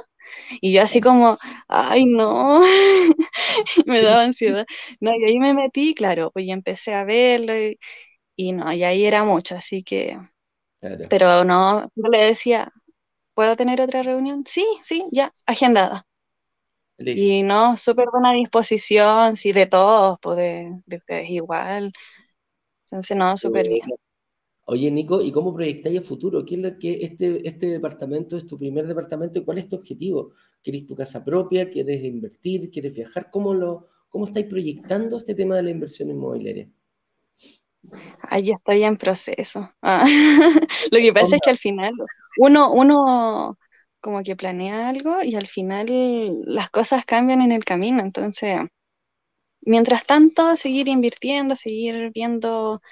[0.63, 2.63] y yo así como, ay, no,
[3.87, 4.67] me daba ansiedad.
[5.01, 7.53] No, y ahí me metí, claro, pues y empecé a verlo
[8.37, 10.19] y, no, y ahí era mucho, así que,
[11.11, 12.73] pero no, yo le decía,
[13.35, 14.45] ¿puedo tener otra reunión?
[14.47, 16.07] Sí, sí, ya, agendada.
[16.99, 21.93] Y no, súper buena disposición, sí, de todos, pues de, de ustedes igual.
[22.97, 23.83] Entonces, no, súper bien.
[24.65, 26.45] Oye, Nico, ¿y cómo proyectáis el futuro?
[26.45, 29.45] ¿Qué es lo que este, este departamento es tu primer departamento?
[29.45, 30.33] ¿Cuál es tu objetivo?
[30.63, 31.69] ¿Quieres tu casa propia?
[31.69, 32.71] ¿Quieres invertir?
[32.71, 33.31] ¿Quieres viajar?
[33.31, 36.69] ¿Cómo, lo, cómo estáis proyectando este tema de la inversión inmobiliaria?
[38.23, 39.71] Ahí estoy en proceso.
[39.83, 40.07] Ah,
[40.91, 41.93] lo que pasa es que al final
[42.39, 43.59] uno, uno
[44.01, 45.87] como que planea algo y al final
[46.47, 48.01] las cosas cambian en el camino.
[48.01, 48.59] Entonces,
[49.67, 52.83] mientras tanto, seguir invirtiendo, seguir viendo,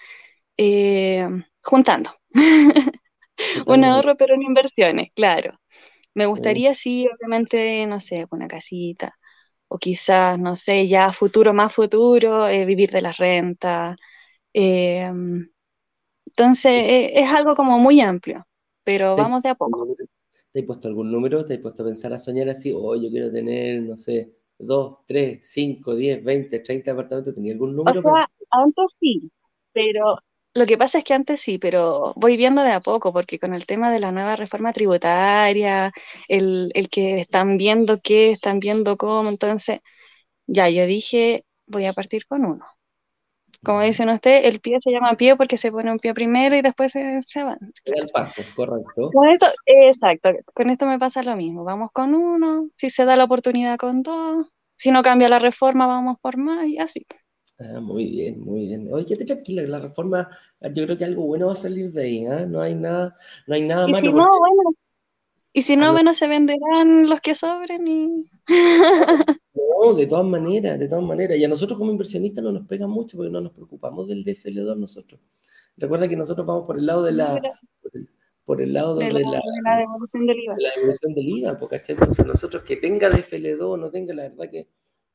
[0.59, 1.29] eh,
[1.63, 2.11] juntando.
[3.67, 5.59] Un ahorro, pero en inversiones, claro.
[6.15, 9.15] Me gustaría, sí, obviamente, no sé, una casita,
[9.69, 13.97] o quizás, no sé, ya futuro más futuro, eh, vivir de la renta.
[14.55, 15.49] Em,
[16.27, 18.47] entonces, e, es algo como muy amplio,
[18.85, 19.89] pero vamos de a poco.
[20.53, 21.45] ¿Te has puesto algún número?
[21.45, 22.73] ¿Te has puesto a pensar, a soñar así?
[22.75, 24.33] Oh, yo quiero tener, no sé,
[24.67, 27.35] 2, 3, 5, 10, 20, 30 apartamentos.
[27.35, 28.01] ¿Tenía algún número?
[28.01, 29.31] O sea, antes sí,
[29.73, 30.19] pero
[30.55, 33.55] lo que pasa es que antes sí, pero voy viendo de a poco, porque con
[33.55, 35.93] el tema de la nueva reforma tributaria,
[36.29, 39.81] el, el que están viendo qué, están viendo cómo, entonces,
[40.47, 42.65] ya yo dije, voy a partir con uno.
[43.65, 46.63] Como dicen ustedes, el pie se llama pie porque se pone un pie primero y
[46.63, 47.59] después se, se van.
[47.85, 49.11] el paso, correcto.
[49.11, 51.65] Con esto, exacto, con esto me pasa lo mismo.
[51.65, 55.87] Vamos con uno, si se da la oportunidad con dos, si no cambia la reforma,
[55.87, 57.07] vamos por más y así.
[57.59, 58.93] Ah, muy bien, muy bien.
[58.93, 60.29] Oye, quédate tranquila, la reforma,
[60.61, 62.47] yo creo que algo bueno va a salir de ahí, ¿eh?
[62.49, 63.15] No hay nada,
[63.47, 64.07] no hay nada y malo.
[64.11, 64.77] Si no, bueno,
[65.57, 68.31] y si no, bueno, se venderán los que sobren y...
[69.55, 71.39] No, de todas maneras, de todas maneras.
[71.39, 74.77] Y a nosotros como inversionistas no nos pega mucho porque no nos preocupamos del DFL2
[74.77, 75.21] nosotros.
[75.77, 77.41] Recuerda que nosotros vamos por el lado de la...
[77.83, 78.09] Por el,
[78.47, 80.57] lado de, la, la, devolución del IVA.
[80.59, 84.51] la devolución del IVA, porque entonces nosotros que tenga DFL2 o no tenga, la verdad
[84.51, 84.69] que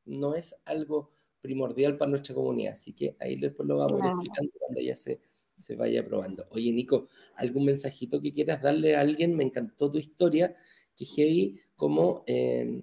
[0.05, 1.11] no es algo
[1.41, 2.73] primordial para nuestra comunidad.
[2.73, 5.19] Así que ahí después lo vamos a ir explicando cuando ya se,
[5.55, 6.47] se vaya probando.
[6.51, 9.35] Oye, Nico, ¿algún mensajito que quieras darle a alguien?
[9.35, 10.55] Me encantó tu historia,
[10.95, 12.81] que heavy, como eh,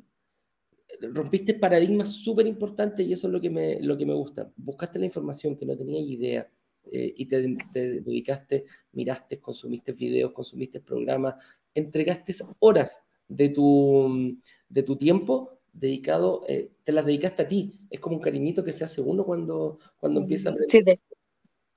[1.00, 4.50] rompiste paradigmas súper importantes y eso es lo que, me, lo que me gusta.
[4.56, 6.50] Buscaste la información que no tenías idea
[6.90, 11.34] eh, y te, dedicaste, miraste, consumiste videos, consumiste programas,
[11.74, 17.80] entregaste horas de tu, de tu tiempo dedicado, eh, te las dedicaste a ti.
[17.90, 20.70] Es como un cariñito que se hace uno cuando, cuando empieza a aprender.
[20.70, 20.82] Sí,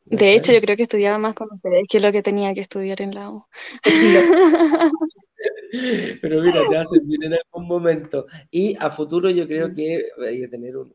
[0.06, 3.02] de, hecho, yo creo que estudiaba más con ustedes que lo que tenía que estudiar
[3.02, 3.46] en la U.
[6.22, 8.26] Pero mira, te hace bien en algún momento.
[8.50, 10.94] Y a futuro yo creo que hay que tener un,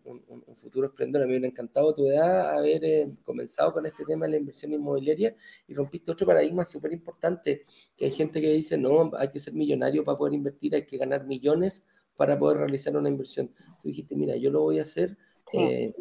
[0.56, 1.22] futuro esplendor.
[1.22, 4.38] A mí me ha encantado tu edad haber eh, comenzado con este tema de la
[4.38, 5.34] inversión inmobiliaria
[5.68, 7.64] y rompiste otro paradigma súper importante,
[7.96, 10.96] que hay gente que dice, no, hay que ser millonario para poder invertir, hay que
[10.96, 11.84] ganar millones
[12.16, 13.50] para poder realizar una inversión.
[13.80, 15.16] Tú dijiste, mira, yo lo voy a hacer,
[15.52, 15.94] eh,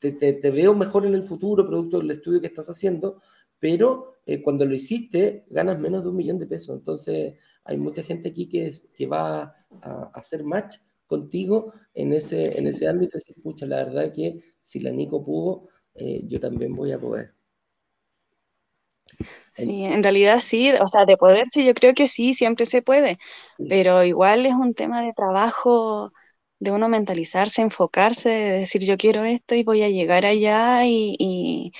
[0.00, 3.20] te, veo mejor en el futuro, producto del estudio que estás haciendo,
[3.58, 6.78] pero eh, cuando lo hiciste ganas menos de un millón de pesos.
[6.78, 12.66] Entonces hay mucha gente aquí que, que va a, hacer match contigo en ese, en
[12.66, 16.74] ese ámbito y decir, pucha, la verdad que si la Nico pudo, eh, yo también
[16.74, 17.34] voy a poder.
[19.52, 23.18] Sí, en realidad sí, o sea, de poderse yo creo que sí, siempre se puede,
[23.68, 26.12] pero igual es un tema de trabajo,
[26.58, 31.14] de uno mentalizarse, enfocarse, de decir yo quiero esto y voy a llegar allá y,
[31.18, 31.72] y,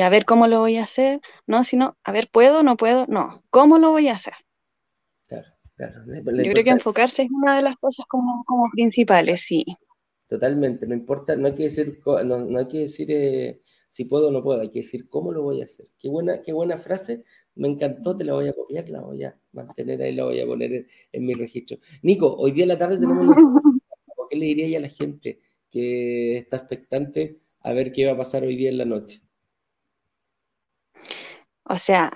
[0.00, 3.06] a ver cómo lo voy a hacer, no, sino, a ver, ¿puedo, no puedo?
[3.06, 4.34] No, ¿cómo lo voy a hacer?
[5.26, 6.02] Claro, claro.
[6.06, 9.64] Yo creo que enfocarse es una de las cosas como, como principales, sí.
[10.28, 14.32] Totalmente, no importa, no hay que decir, no, hay que decir eh, si puedo o
[14.32, 15.86] no puedo, hay que decir cómo lo voy a hacer.
[16.00, 17.22] Qué buena, qué buena frase,
[17.54, 20.46] me encantó, te la voy a copiar, la voy a mantener ahí, la voy a
[20.46, 21.78] poner en, mi registro.
[22.02, 23.24] Nico, hoy día en la tarde tenemos
[24.28, 28.42] ¿Qué le diría a la gente que está expectante a ver qué va a pasar
[28.42, 29.22] hoy día en la noche?
[31.68, 32.10] O sea,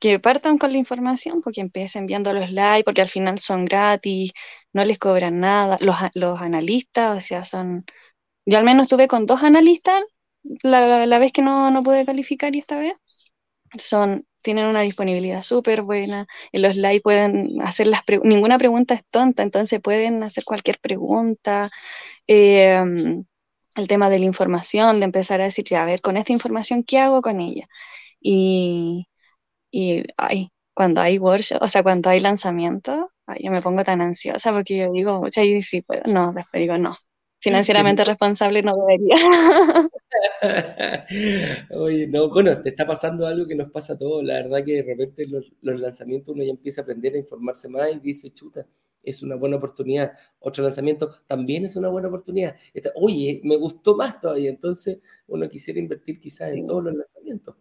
[0.00, 4.32] que partan con la información, porque empiecen viendo los likes, porque al final son gratis,
[4.72, 5.76] no les cobran nada.
[5.80, 7.84] Los, los analistas, o sea, son...
[8.46, 10.02] Yo al menos estuve con dos analistas
[10.62, 12.94] la, la vez que no, no pude calificar y esta vez.
[13.78, 16.26] Son, tienen una disponibilidad súper buena.
[16.52, 20.78] En los likes pueden hacer las preguntas, ninguna pregunta es tonta, entonces pueden hacer cualquier
[20.80, 21.70] pregunta.
[22.26, 23.24] Em,
[23.76, 26.84] el tema de la información, de empezar a decir, ya, a ver, con esta información,
[26.84, 27.66] ¿qué hago con ella?
[28.24, 29.06] Y,
[29.70, 33.10] y ay, cuando hay workshop, o sea, cuando hay lanzamiento,
[33.40, 36.78] yo me pongo tan ansiosa porque yo digo, mucha y sí puedo, no, después digo,
[36.78, 36.96] no,
[37.40, 39.16] financieramente responsable no debería.
[41.70, 44.74] Oye, no, bueno, te está pasando algo que nos pasa a todos, la verdad que
[44.74, 48.30] de repente los, los lanzamientos uno ya empieza a aprender a informarse más y dice,
[48.32, 48.66] chuta,
[49.02, 50.12] es una buena oportunidad.
[50.38, 52.56] Otro lanzamiento también es una buena oportunidad.
[52.96, 57.56] Oye, me gustó más todavía, entonces uno quisiera invertir quizás en todos los lanzamientos.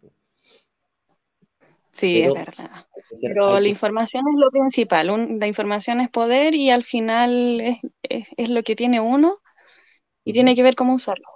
[1.94, 2.88] Sí, es verdad.
[3.22, 5.40] Pero la información es lo principal.
[5.40, 9.38] la información es poder y al final es, lo que tiene uno
[10.26, 11.28] y tiene que ver cómo usarlo.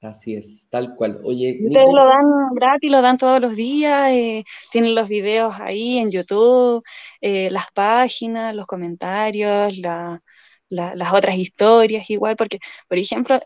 [0.00, 1.20] Así es, tal cual.
[1.24, 5.98] Oye, Ustedes lo dan gratis, lo dan todos los días, eh, tienen los videos ahí
[5.98, 6.82] en YouTube,
[7.20, 13.40] eh, las páginas, los comentarios, las otras historias igual, porque, por ejemplo,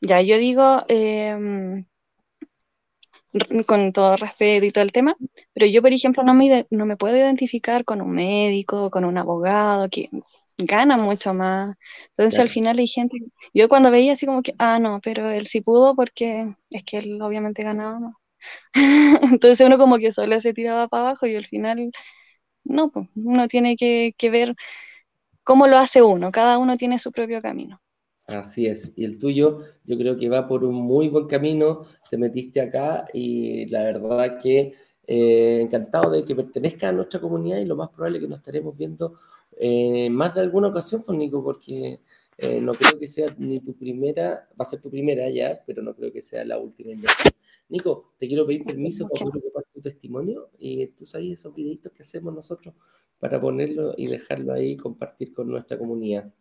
[0.00, 1.86] ya yo digo, em,
[3.66, 5.16] con todo respeto y todo el tema,
[5.52, 9.18] pero yo, por ejemplo, no me, no me puedo identificar con un médico, con un
[9.18, 10.08] abogado, que
[10.58, 11.76] gana mucho más.
[12.10, 13.18] Entonces al final hay gente,
[13.54, 16.98] yo cuando veía así como que, ah, no, pero él sí pudo porque es que
[16.98, 18.14] él obviamente ganaba más.
[19.32, 21.90] Entonces uno como que solo se tiraba para abajo y al final,
[22.64, 24.54] no, pues uno tiene que, que ver
[25.44, 27.80] cómo lo hace uno, cada uno tiene su propio camino.
[28.26, 32.18] Así es, y el tuyo yo creo que va por un muy buen camino, te
[32.18, 34.74] metiste acá y la verdad que
[35.06, 38.38] eh, encantado de que pertenezca a nuestra comunidad y lo más probable es que nos
[38.40, 39.14] estaremos viendo
[39.56, 42.00] eh, más de alguna ocasión, pues Nico, porque
[42.38, 45.80] eh, no creo que sea ni tu primera, va a ser tu primera ya, pero
[45.82, 47.32] no creo que sea la última inversión.
[47.68, 52.02] Nico, te quiero pedir permiso para poder tu testimonio y tú sabes esos videitos que
[52.02, 52.74] hacemos nosotros
[53.20, 56.32] para ponerlo y dejarlo ahí compartir con nuestra comunidad.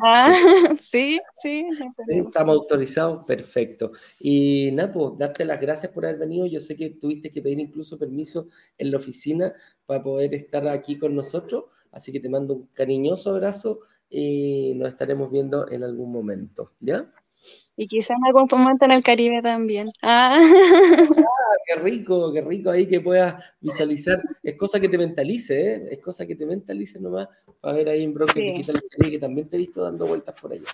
[0.00, 0.32] Ah,
[0.80, 1.66] sí, sí.
[2.08, 3.92] Estamos autorizados, perfecto.
[4.18, 6.46] Y Napo, darte las gracias por haber venido.
[6.46, 9.52] Yo sé que tuviste que pedir incluso permiso en la oficina
[9.86, 14.88] para poder estar aquí con nosotros, así que te mando un cariñoso abrazo y nos
[14.88, 17.12] estaremos viendo en algún momento, ¿ya?
[17.76, 19.90] Y quizás en algún momento en el Caribe también.
[20.02, 20.38] Ah.
[20.38, 21.56] ah.
[21.66, 24.22] qué rico, qué rico ahí que puedas visualizar.
[24.42, 25.86] Es cosa que te mentalice, ¿eh?
[25.90, 27.28] Es cosa que te mentalice nomás
[27.60, 30.68] para ver ahí en Broker Digital que también te he visto dando vueltas por allá.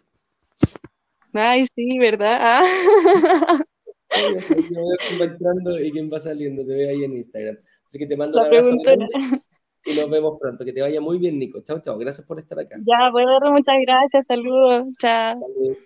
[1.32, 2.38] Ay, sí, ¿verdad?
[2.40, 3.64] Ah.
[4.10, 7.58] Yo veo quién va entrando y quién va saliendo, te veo ahí en Instagram.
[7.86, 8.74] Así que te mando un abrazo
[9.84, 10.64] y nos vemos pronto.
[10.64, 11.60] Que te vaya muy bien, Nico.
[11.62, 11.98] Chao, chao.
[11.98, 12.76] Gracias por estar acá.
[12.84, 14.26] Ya, bueno, muchas gracias.
[14.26, 14.84] Saludos.
[14.98, 15.40] Chao.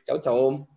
[0.07, 0.72] Chao, chao.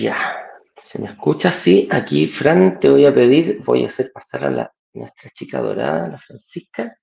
[0.00, 0.38] Ya,
[0.76, 1.52] ¿se me escucha?
[1.52, 5.60] Sí, aquí, Fran, te voy a pedir, voy a hacer pasar a la, nuestra chica
[5.60, 6.96] dorada, la Francisca.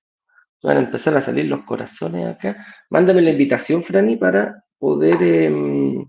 [0.60, 2.66] Van a empezar a salir los corazones acá.
[2.90, 6.04] Mándame la invitación, Franny, para poder, em,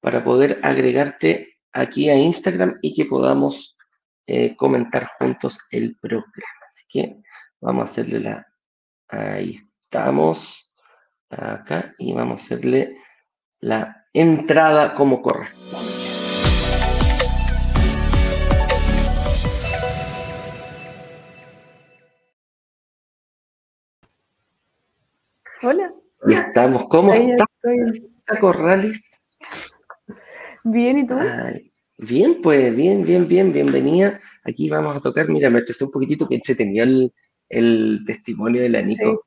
[0.00, 3.78] para poder agregarte aquí a Instagram y que podamos
[4.26, 6.66] eh, comentar juntos el programa.
[6.70, 7.16] Así que
[7.60, 8.46] vamos a hacerle la...
[9.08, 10.70] Ahí estamos.
[11.30, 11.94] Acá.
[11.98, 12.98] Y vamos a hacerle
[13.60, 15.92] la entrada como corresponde.
[25.62, 25.94] Hola.
[26.28, 26.88] Estamos.
[26.88, 27.46] ¿Cómo estás,
[28.40, 29.24] Corrales?
[30.64, 31.14] Bien, ¿y tú?
[31.98, 34.20] bien, pues, bien, bien, bien, bienvenida.
[34.44, 37.12] Aquí vamos a tocar, mira, me estresé un poquitito que entretenió el,
[37.48, 39.24] el testimonio de la Nico.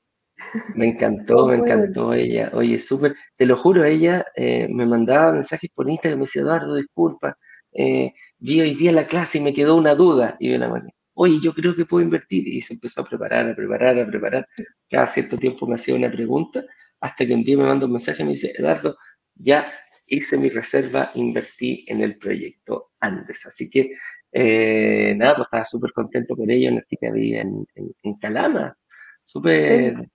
[0.76, 2.52] Me encantó, me encantó ella.
[2.54, 6.76] Oye, súper, te lo juro, ella eh, me mandaba mensajes por Instagram, me decía, Eduardo,
[6.76, 7.38] disculpa,
[7.74, 10.38] eh, vi hoy día la clase y me quedó una duda.
[10.40, 12.48] Y yo la mandé, oye, yo creo que puedo invertir.
[12.48, 14.48] Y se empezó a preparar, a preparar, a preparar.
[14.90, 16.64] Cada cierto tiempo me hacía una pregunta,
[17.00, 18.98] hasta que un día me manda un mensaje y me dice, Eduardo,
[19.36, 19.66] ya
[20.08, 23.46] hice mi reserva, invertí en el proyecto Andes.
[23.46, 23.92] Así que,
[24.32, 28.76] eh, nada, pues estaba súper contento con ella, una chica vive en, en, Calama,
[29.24, 30.10] súper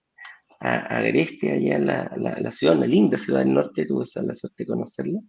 [0.61, 4.67] agreste allá en la, la, ciudad, una linda ciudad del norte, tuve la suerte de
[4.67, 5.19] conocerla,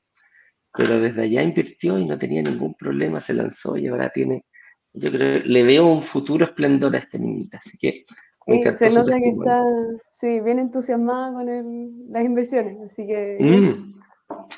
[0.76, 4.44] pero desde allá invirtió y no tenía ningún problema, se lanzó y ahora tiene,
[4.92, 8.04] yo creo, le veo un futuro esplendor a esta niñita, así que
[8.46, 9.64] me encantó Se nota que está,
[10.10, 13.38] sí, bien entusiasmada con el, las inversiones, así que...
[13.40, 14.00] Mm,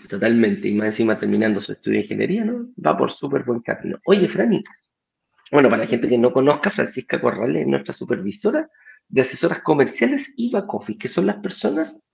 [0.09, 2.69] totalmente, y más encima terminando su estudio de ingeniería, ¿no?
[2.85, 3.99] Va por súper buen camino.
[4.07, 4.63] Oye, Franny,
[5.53, 8.69] bueno, para la gente que no conozca, Francisca Corrales es nuestra supervisora
[9.09, 12.05] de asesoras comerciales y back office, que son las personas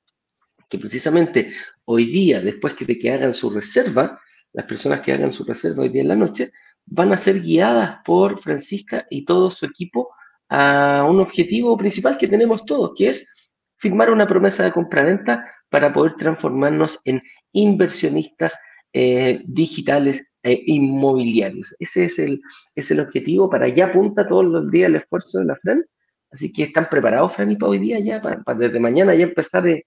[0.69, 1.53] que precisamente
[1.85, 4.21] hoy día, después que, de que hagan su reserva,
[4.53, 6.53] las personas que hagan su reserva hoy día en la noche,
[6.87, 10.11] van a ser guiadas por Francisca y todo su equipo
[10.49, 13.33] a un objetivo principal que tenemos todos, que es
[13.77, 17.23] firmar una promesa de compraventa para poder transformarnos en
[17.53, 18.59] inversionistas
[18.93, 21.75] eh, digitales e inmobiliarios.
[21.79, 22.41] Ese es el,
[22.75, 25.85] es el objetivo, para allá apunta todos los días el esfuerzo de la FRAN
[26.31, 29.85] Así que están preparados, Franny, para hoy día ya, para, desde mañana ya empezar eh,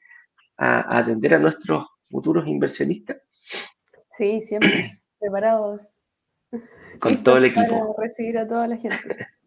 [0.57, 3.17] a, atender a nuestros futuros inversionistas.
[4.11, 5.89] Sí, siempre preparados.
[6.99, 7.67] Con todo el equipo.
[7.67, 8.97] Para recibir a toda la gente.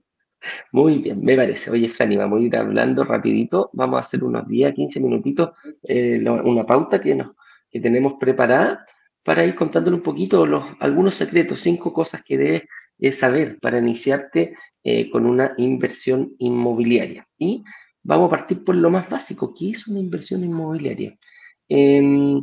[0.72, 1.70] Muy bien, me parece.
[1.70, 3.70] Oye, Franny, vamos a ir hablando rapidito.
[3.72, 5.50] Vamos a hacer unos 10, 15 minutitos,
[5.82, 7.32] eh, una pauta que, nos,
[7.70, 8.84] que tenemos preparada
[9.22, 12.62] para ir contándole un poquito los, algunos secretos, cinco cosas que debes
[12.98, 14.56] eh, saber para iniciarte
[14.88, 17.26] eh, con una inversión inmobiliaria.
[17.36, 17.64] Y
[18.04, 21.18] vamos a partir por lo más básico, ¿qué es una inversión inmobiliaria?
[21.68, 22.40] Em,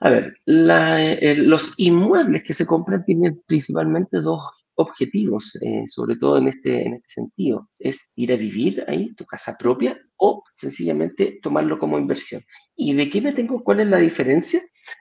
[0.00, 4.40] a ver, eh, los inmuebles que se compran tienen principalmente dos
[4.74, 7.70] objetivos, eh, sobre todo en este, en este sentido.
[7.78, 12.42] Es ir a vivir ahí, tu casa propia, o sencillamente tomarlo como inversión.
[12.74, 13.62] ¿Y de qué me tengo?
[13.62, 14.60] ¿Cuál es la diferencia?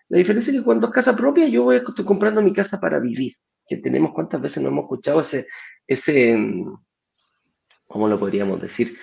[0.09, 2.99] La diferencia es que cuando es casa propia, yo voy, estoy comprando mi casa para
[2.99, 3.33] vivir.
[3.69, 5.47] Que tenemos, ¿cuántas veces no hemos escuchado ese,
[5.87, 6.73] ese mm,
[7.87, 8.97] ¿cómo lo podríamos decir?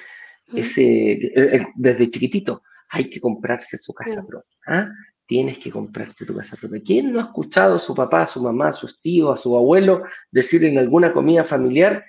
[0.52, 4.58] Ese, eh, desde chiquitito, hay que comprarse su casa propia.
[4.66, 4.88] ¿ah?
[5.26, 6.80] tienes que comprarte tu casa propia.
[6.84, 9.56] ¿Quién no ha escuchado a su papá, a su mamá, a sus tíos, a su
[9.56, 12.04] abuelo decir en alguna comida familiar,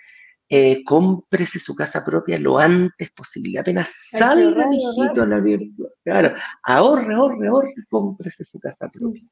[0.49, 5.89] eh, cómprese su casa propia lo antes posible, apenas salga, hijito, a la universidad.
[6.03, 9.23] Claro, ahorre, ahorre, ahorre, cómprese su casa propia.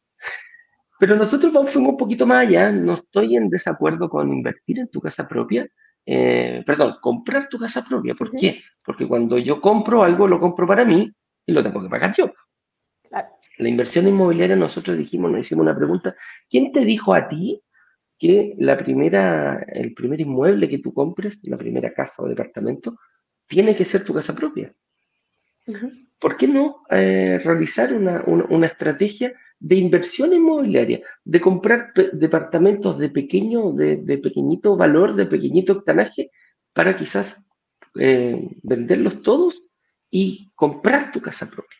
[0.99, 5.01] Pero nosotros fuimos un poquito más allá, no estoy en desacuerdo con invertir en tu
[5.01, 5.67] casa propia,
[6.05, 8.15] eh, perdón, comprar tu casa propia.
[8.15, 8.61] ¿Por qué?
[8.85, 11.11] Porque cuando yo compro algo, lo compro para mí
[11.45, 12.31] y lo tengo que pagar yo.
[13.57, 16.15] La inversión inmobiliaria, nosotros dijimos, nos hicimos una pregunta,
[16.49, 17.61] ¿quién te dijo a ti
[18.17, 22.97] que la primera, el primer inmueble que tú compres, la primera casa o departamento,
[23.47, 24.73] tiene que ser tu casa propia?
[26.19, 29.33] ¿Por qué no eh, realizar una, estrategia
[29.65, 36.29] de inversión inmobiliaria, de comprar departamentos de pequeño, de, pequeñito valor, de pequeñito octanaje,
[36.71, 37.43] para quizás
[37.99, 39.63] eh, venderlos todos
[40.11, 41.79] y comprar tu casa propia?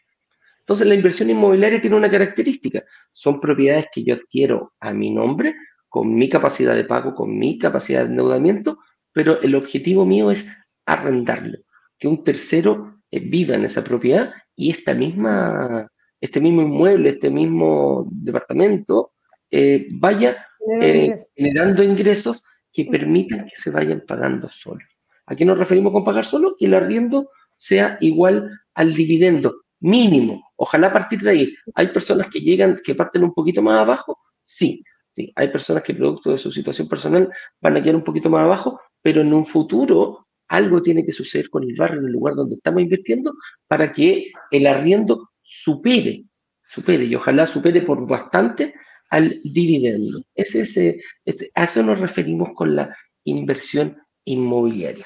[0.62, 2.84] Entonces, la inversión inmobiliaria tiene una característica.
[3.14, 5.54] Son propiedades que yo adquiero a mi nombre,
[5.88, 8.80] con mi capacidad de pago, con mi capacidad de endeudamiento,
[9.12, 10.50] pero el objetivo mío es
[10.88, 11.60] arrendarlo,
[12.00, 15.88] que un tercero eh, viva en esa propiedad y esta misma,
[16.26, 19.14] este mismo inmueble, este mismo departamento,
[19.50, 20.46] eh, vaya
[20.82, 24.88] eh, generando ingresos que permitan que se vayan pagando solos.
[25.28, 26.56] ¿A qué nos referimos con pagar solo?
[26.58, 30.52] Que el arriendo sea igual al dividendo mínimo.
[30.56, 31.56] Ojalá a partir de ahí.
[31.74, 35.32] Hay personas que llegan, que parten un poquito más abajo, sí, sí.
[35.36, 37.30] Hay personas que producto de su situación personal
[37.62, 41.50] van a quedar un poquito más abajo, pero en un futuro algo tiene que suceder
[41.50, 43.34] con el barrio, en el lugar donde estamos invirtiendo,
[43.68, 46.26] para que el arriendo supere,
[46.68, 48.74] supere, y ojalá supere por bastante
[49.10, 50.24] al dividendo.
[50.34, 55.06] Ese, ese, a eso nos referimos con la inversión inmobiliaria.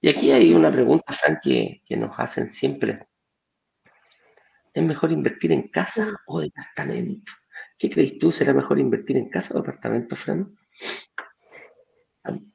[0.00, 3.06] Y aquí hay una pregunta, Frank, que, que nos hacen siempre
[4.74, 7.32] ¿Es mejor invertir en casa o departamento?
[7.78, 8.32] ¿Qué crees tú?
[8.32, 10.52] ¿Será mejor invertir en casa o departamento, Fran?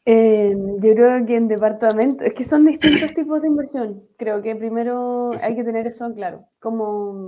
[0.06, 4.04] Eh, yo creo que en departamento, es que son distintos tipos de inversión.
[4.18, 6.46] Creo que primero hay que tener eso claro.
[6.60, 7.28] Como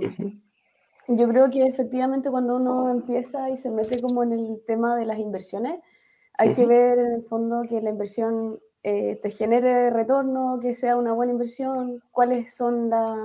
[1.08, 5.06] yo creo que efectivamente cuando uno empieza y se mete como en el tema de
[5.06, 5.80] las inversiones,
[6.38, 10.96] hay que ver en el fondo que la inversión eh, te genere retorno, que sea
[10.96, 13.18] una buena inversión, cuáles son las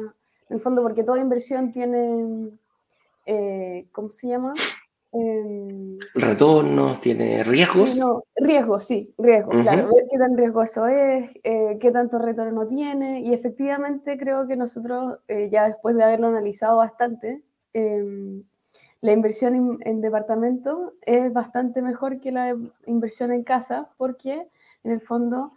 [0.50, 2.52] en el fondo, porque toda inversión tiene,
[3.26, 4.54] eh, ¿cómo se llama?
[5.20, 7.96] Eh, Retornos, tiene riesgos.
[7.96, 9.88] No, riesgos, sí, riesgos, claro.
[9.94, 13.22] Ver qué tan riesgoso es, eh, qué tanto retorno tiene.
[13.22, 17.42] Y efectivamente creo que nosotros, eh, ya después de haberlo analizado bastante,
[17.74, 18.44] em,
[19.02, 22.56] la inversión en departamento es bastante mejor que la
[22.86, 24.48] inversión en casa porque
[24.84, 25.54] en el fondo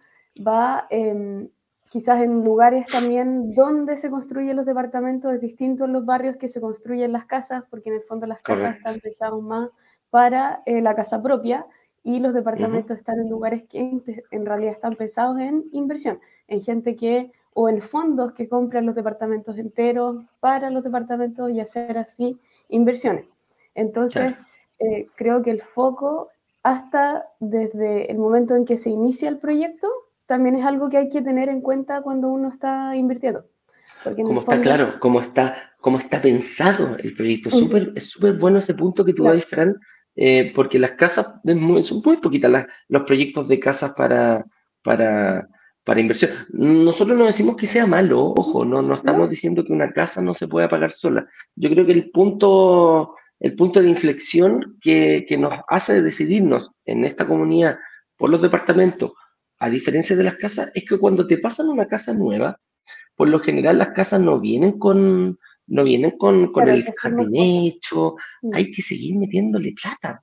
[0.46, 1.48] va em,
[1.90, 6.48] quizás en lugares también donde se construyen los departamentos es distinto en los barrios que
[6.48, 9.70] se construyen las casas, porque en el fondo las casas están pensadas más
[10.08, 11.66] para eh, la casa propia
[12.04, 16.94] y los departamentos están en lugares que en, realidad están pensados en inversión, en gente
[16.94, 22.38] que o en fondos que compran los departamentos enteros para los departamentos y hacer así
[22.68, 23.26] inversiones.
[23.74, 24.34] Entonces,
[24.78, 26.28] eh, creo que el foco
[26.62, 29.88] hasta desde el momento en que se inicia el proyecto
[30.30, 33.46] también es algo que hay que tener en cuenta cuando uno está invirtiendo.
[34.04, 37.48] Como está claro, cómo está, cómo está pensado el proyecto.
[37.96, 39.42] Es súper bueno ese punto que tú claro.
[39.48, 39.74] Fran,
[40.14, 44.46] eh, porque las casas, son muy poquitas los proyectos de casas para,
[44.84, 45.48] para,
[45.82, 46.30] para inversión.
[46.52, 50.36] Nosotros no decimos que sea malo, ojo, no, no estamos diciendo que una casa no
[50.36, 51.26] se pueda pagar sola.
[51.56, 57.04] Yo creo que el punto, el punto de inflexión que, que nos hace decidirnos en
[57.04, 57.80] esta comunidad
[58.16, 59.10] por los departamentos
[59.60, 62.58] a diferencia de las casas, es que cuando te pasan una casa nueva,
[63.14, 68.16] por lo general las casas no vienen con, no vienen con, con el jardín hecho,
[68.42, 68.54] mm.
[68.54, 70.22] hay que seguir metiéndole plata.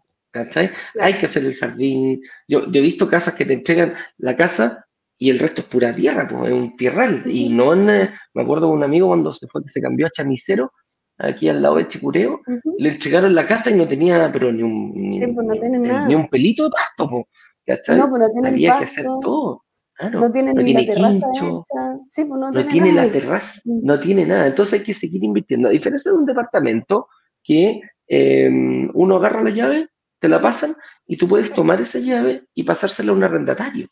[1.00, 2.22] Hay que hacer el jardín.
[2.48, 4.86] Yo, yo, he visto casas que te entregan la casa
[5.18, 7.24] y el resto es pura tierra, pues es un tierral.
[7.26, 10.08] Y no en, eh, me acuerdo de un amigo cuando se fue que se cambió
[10.08, 10.72] a chamisero,
[11.18, 12.42] aquí al lado de Chicureo,
[12.78, 15.90] le entregaron la casa y no tenía, pero ni un, Sí, pues no tienen ni,
[15.90, 16.08] nada.
[16.08, 17.28] ni un pelito de pasto,
[17.68, 17.98] ¿cachai?
[17.98, 19.64] No, pues no tienen Había que hacer pasto, todo.
[19.94, 21.98] Claro, no tienen no ni la tiene terraza quincho, hecha.
[22.08, 23.80] Sí, pues no, no tiene tiene la terraza, Mm.
[23.86, 24.48] no tiene nada.
[24.48, 25.68] Entonces hay que seguir invirtiendo.
[25.68, 27.08] A diferencia de un departamento
[27.44, 28.50] que eh,
[28.94, 29.90] uno agarra la llave,
[30.20, 30.74] te la pasan
[31.06, 33.88] y tú puedes tomar esa llave y pasársela a un arrendatario.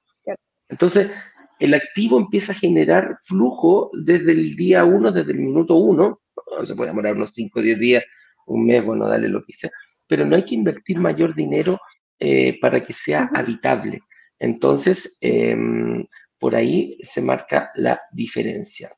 [0.68, 1.12] Entonces,
[1.60, 6.22] el activo empieza a generar flujo desde el día uno, desde el minuto uno.
[6.66, 8.04] Se puede demorar unos 5 o 10 días,
[8.48, 9.72] un mes, bueno, dale lo que sea.
[10.08, 11.80] Pero no hay que invertir mayor dinero
[12.20, 14.02] eh, para que sea habitable.
[14.40, 16.06] Entonces, em,
[16.40, 18.92] por ahí se marca la diferencia.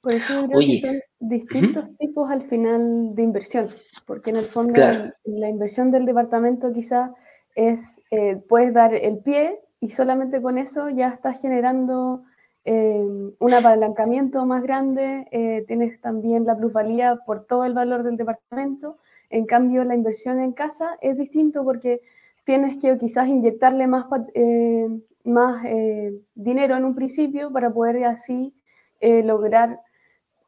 [0.00, 3.70] Por eso yo creo Oye, que son distintos tipos al final de inversión,
[4.06, 5.12] porque en el fondo Claro.
[5.24, 7.10] el- la inversión del departamento quizás
[7.54, 12.22] es, eh, puedes dar el pie y solamente con eso ya estás generando
[12.66, 13.06] eh,
[13.40, 18.96] un apalancamiento más grande, eh, tienes también la plusvalía por todo el valor del departamento.
[19.28, 22.00] En cambio, la inversión en casa es distinto porque
[22.44, 24.88] tienes que quizás inyectarle más, eh,
[25.24, 28.54] más eh, dinero en un principio para poder así
[29.00, 29.80] eh, lograr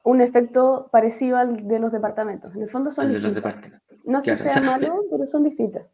[0.03, 2.55] un efecto parecido al de los departamentos.
[2.55, 3.53] En el fondo son de los distintas.
[3.53, 3.99] departamentos.
[4.05, 5.87] No es que sea o sea, malo, pero son distintas.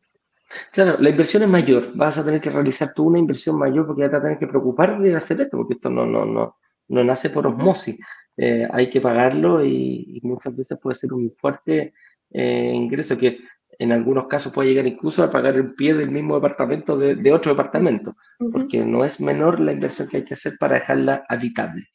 [0.70, 1.92] Claro, la inversión es mayor.
[1.94, 4.38] Vas a tener que realizar tú una inversión mayor porque ya te vas a tener
[4.38, 6.56] que preocupar de hacer esto, porque esto no, no, no,
[6.88, 7.98] no nace por osmosis.
[8.36, 11.94] Eh, hay que pagarlo y, y muchas veces puede ser un fuerte
[12.30, 13.38] eh, ingreso que
[13.82, 17.32] en algunos casos puede llegar incluso a pagar el pie del mismo departamento de, de
[17.32, 18.16] otro departamento,
[18.52, 21.88] porque no es menor la inversión que hay que hacer para dejarla habitable.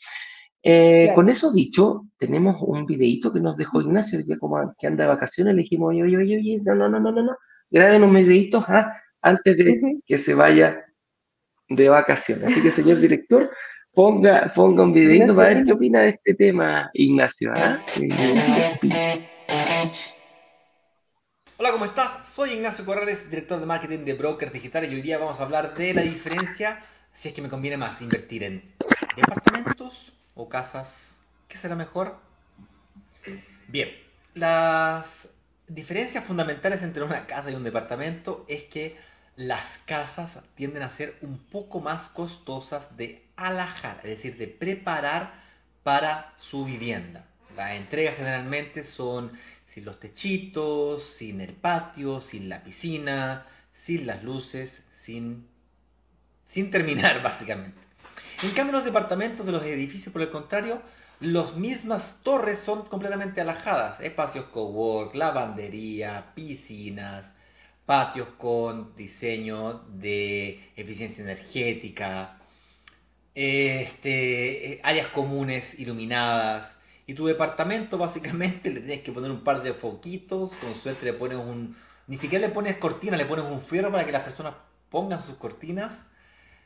[0.63, 1.15] Eh, Claro.
[1.15, 5.09] Con eso dicho, tenemos un videíto que nos dejó Ignacio, ya como que anda de
[5.09, 7.37] vacaciones, le dijimos, oye, oye, oye, oye, no, no, no, no, no, no,
[7.69, 10.83] graben un videíto ah, antes de que se vaya
[11.69, 12.45] de vacaciones.
[12.45, 13.49] Así que, señor director,
[13.93, 17.53] ponga, ponga un videíto Ignacio, para ver qué opina de este tema, Ignacio.
[17.55, 17.79] ¿ah?
[17.95, 19.29] Eh,
[21.59, 22.27] Hola, ¿cómo estás?
[22.27, 25.73] Soy Ignacio Corrales, director de marketing de Brokers Digitales y hoy día vamos a hablar
[25.73, 28.75] de la diferencia si es que me conviene más invertir en
[29.15, 31.15] departamentos o casas.
[31.47, 32.19] ¿Qué será mejor?
[33.67, 33.89] Bien,
[34.35, 35.29] las
[35.67, 38.95] diferencias fundamentales entre una casa y un departamento es que
[39.35, 45.33] las casas tienden a ser un poco más costosas de alajar, es decir, de preparar
[45.81, 47.25] para su vivienda.
[47.55, 49.31] Las entregas generalmente son
[49.67, 55.45] sin los techitos, sin el patio, sin la piscina, sin las luces, sin,
[56.43, 57.79] sin terminar básicamente.
[58.41, 60.81] En cambio los departamentos de los edificios, por el contrario,
[61.19, 63.99] las mismas torres son completamente alajadas.
[63.99, 67.31] Espacios cowork, lavandería, piscinas,
[67.85, 72.39] patios con diseño de eficiencia energética,
[73.33, 76.76] este, eh, áreas comunes iluminadas.
[77.07, 81.13] Y tu departamento básicamente le tienes que poner un par de foquitos, con suerte le
[81.13, 81.75] pones un...
[82.05, 84.53] Ni siquiera le pones cortina, le pones un fierro para que las personas
[84.89, 86.05] pongan sus cortinas.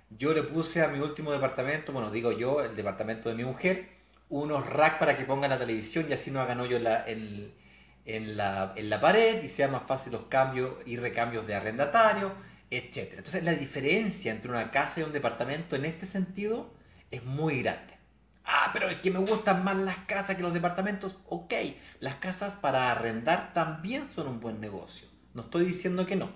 [0.09, 3.89] Yo le puse a mi último departamento, bueno, digo yo, el departamento de mi mujer,
[4.29, 8.37] unos racks para que pongan la televisión y así no hagan hoyo en la, en,
[8.37, 12.33] la, en la pared y sea más fácil los cambios y recambios de arrendatario,
[12.69, 13.13] etc.
[13.17, 16.73] Entonces la diferencia entre una casa y un departamento en este sentido
[17.11, 18.00] es muy grande.
[18.45, 21.17] Ah, pero es que me gustan más las casas que los departamentos.
[21.27, 21.53] Ok,
[21.99, 25.07] las casas para arrendar también son un buen negocio.
[25.33, 26.29] No estoy diciendo que no.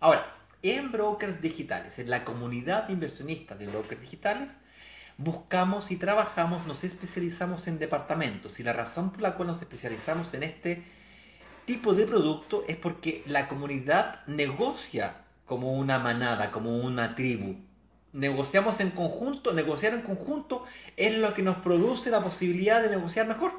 [0.00, 0.26] Ahora,
[0.62, 4.52] en brokers digitales, en la comunidad de inversionistas de brokers digitales,
[5.16, 8.58] buscamos y trabajamos, nos especializamos en departamentos.
[8.60, 10.82] Y la razón por la cual nos especializamos en este
[11.66, 17.56] tipo de producto es porque la comunidad negocia como una manada, como una tribu.
[18.12, 20.64] Negociamos en conjunto, negociar en conjunto
[20.96, 23.52] es lo que nos produce la posibilidad de negociar mejor.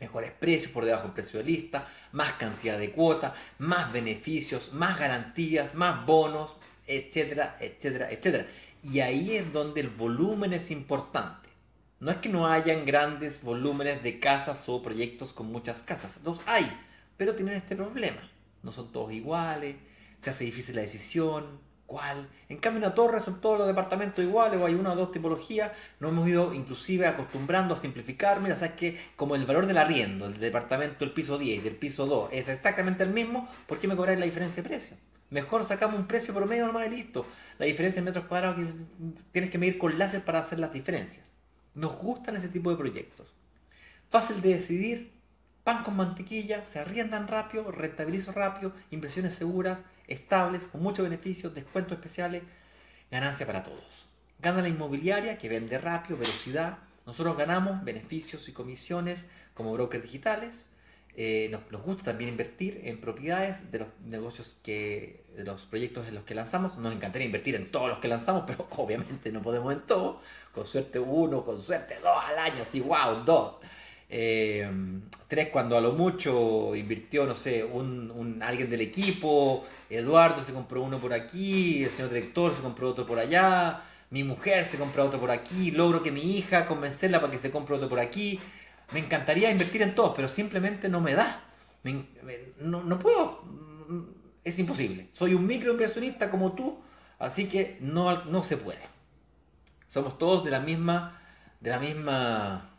[0.00, 4.98] Mejores precios por debajo del precio de lista, más cantidad de cuota, más beneficios, más
[4.98, 6.54] garantías, más bonos,
[6.86, 8.46] etcétera, etcétera, etcétera.
[8.82, 11.50] Y ahí es donde el volumen es importante.
[12.00, 16.20] No es que no hayan grandes volúmenes de casas o proyectos con muchas casas.
[16.24, 16.66] Los hay,
[17.18, 18.26] pero tienen este problema.
[18.62, 19.76] No son todos iguales,
[20.18, 22.28] se hace difícil la decisión, cuál.
[22.48, 25.72] En cambio, una torre son todos los departamentos iguales o hay una o dos tipologías.
[25.98, 28.40] Nos hemos ido inclusive acostumbrando a simplificar.
[28.40, 31.74] Mira, sabes que como el valor del arriendo, del departamento del piso 10 y del
[31.74, 34.96] piso 2 es exactamente el mismo, ¿por qué me cobrar la diferencia de precio?
[35.30, 37.26] Mejor sacamos un precio promedio nomás y listo.
[37.58, 38.72] La diferencia en metros cuadrados que
[39.32, 41.26] tienes que medir con láser para hacer las diferencias.
[41.74, 43.34] Nos gustan ese tipo de proyectos.
[44.10, 45.12] Fácil de decidir,
[45.64, 51.92] pan con mantequilla, se arriendan rápido, rentabilizo rápido, inversiones seguras, estables, con muchos beneficios, descuentos
[51.92, 52.42] especiales,
[53.10, 54.08] ganancia para todos.
[54.38, 56.78] Gana la inmobiliaria que vende rápido, velocidad.
[57.06, 60.66] Nosotros ganamos beneficios y comisiones como brokers digitales.
[61.16, 66.14] eh, nos, gusta también invertir en propiedades de los negocios que, de los proyectos en
[66.14, 66.78] los que lanzamos.
[66.78, 70.20] Nos encantaría invertir en todos los que lanzamos, pero obviamente no podemos en todo.
[70.54, 73.56] Con suerte uno, con suerte dos al año, así, wow, dos.
[74.12, 74.68] Eh,
[75.28, 80.82] tres cuando a lo mucho invirtió, no sé, un, alguien del equipo, Eduardo se compró
[80.82, 85.04] uno por aquí, el señor director se compró otro por allá, mi mujer se compró
[85.04, 88.40] otro por aquí, logro que mi hija convencerla para que se compre otro por aquí.
[88.92, 91.44] Me encantaría invertir en todos, pero simplemente no me da.
[92.58, 93.44] no, puedo,
[94.42, 95.06] es imposible.
[95.12, 96.80] Soy un microinversionista como tú,
[97.20, 98.80] así que no, no se puede.
[99.86, 101.20] Somos todos de la misma,
[101.60, 102.69] de la misma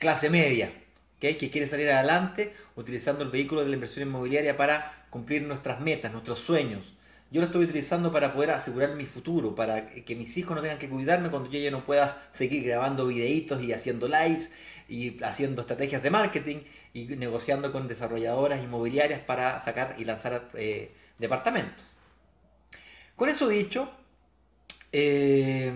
[0.00, 0.72] clase media,
[1.20, 6.10] que quiere salir adelante utilizando el vehículo de la inversión inmobiliaria para cumplir nuestras metas,
[6.10, 6.94] nuestros sueños.
[7.30, 10.78] Yo lo estoy utilizando para poder asegurar mi futuro, para que mis hijos no tengan
[10.78, 14.50] que cuidarme cuando yo ya no pueda seguir grabando videitos y haciendo lives
[14.88, 16.56] y haciendo estrategias de marketing
[16.94, 21.84] y negociando con desarrolladoras inmobiliarias para sacar y lanzar eh, departamentos.
[23.14, 23.90] Con eso dicho,
[24.92, 25.72] eh,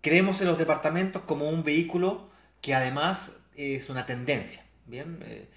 [0.00, 2.30] creemos en los departamentos como un vehículo
[2.62, 4.62] que además es una tendencia.
[4.86, 5.48] Bien, eh,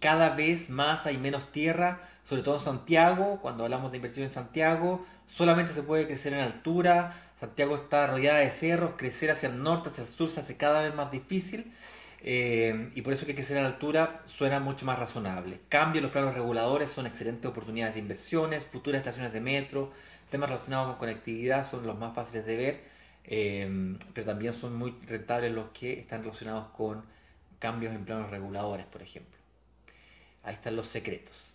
[0.00, 3.40] cada vez más hay menos tierra, sobre todo en Santiago.
[3.40, 7.14] Cuando hablamos de inversión en Santiago, solamente se puede crecer en altura.
[7.38, 10.82] Santiago está rodeada de cerros, crecer hacia el norte, hacia el sur se hace cada
[10.82, 11.72] vez más difícil.
[12.22, 15.60] Eh, y por eso que crecer en altura suena mucho más razonable.
[15.68, 19.92] Cambio, los planos reguladores son excelentes oportunidades de inversiones, futuras estaciones de metro,
[20.30, 22.84] temas relacionados con conectividad son los más fáciles de ver,
[23.24, 27.04] eh, pero también son muy rentables los que están relacionados con
[27.58, 29.36] cambios en planos reguladores, por ejemplo.
[30.42, 31.52] Ahí están los secretos.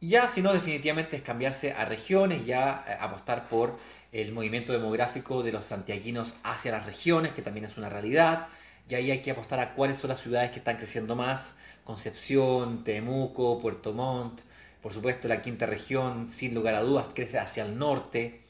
[0.00, 3.76] Ya, si no, definitivamente es cambiarse a regiones, ya eh, apostar por
[4.12, 8.48] el movimiento demográfico de los santiaguinos hacia las regiones, que también es una realidad.
[8.88, 11.54] Y ahí hay que apostar a cuáles son las ciudades que están creciendo más.
[11.84, 14.40] Concepción, Temuco, Puerto Montt.
[14.82, 18.40] Por supuesto, la quinta región, sin lugar a dudas, crece hacia el norte.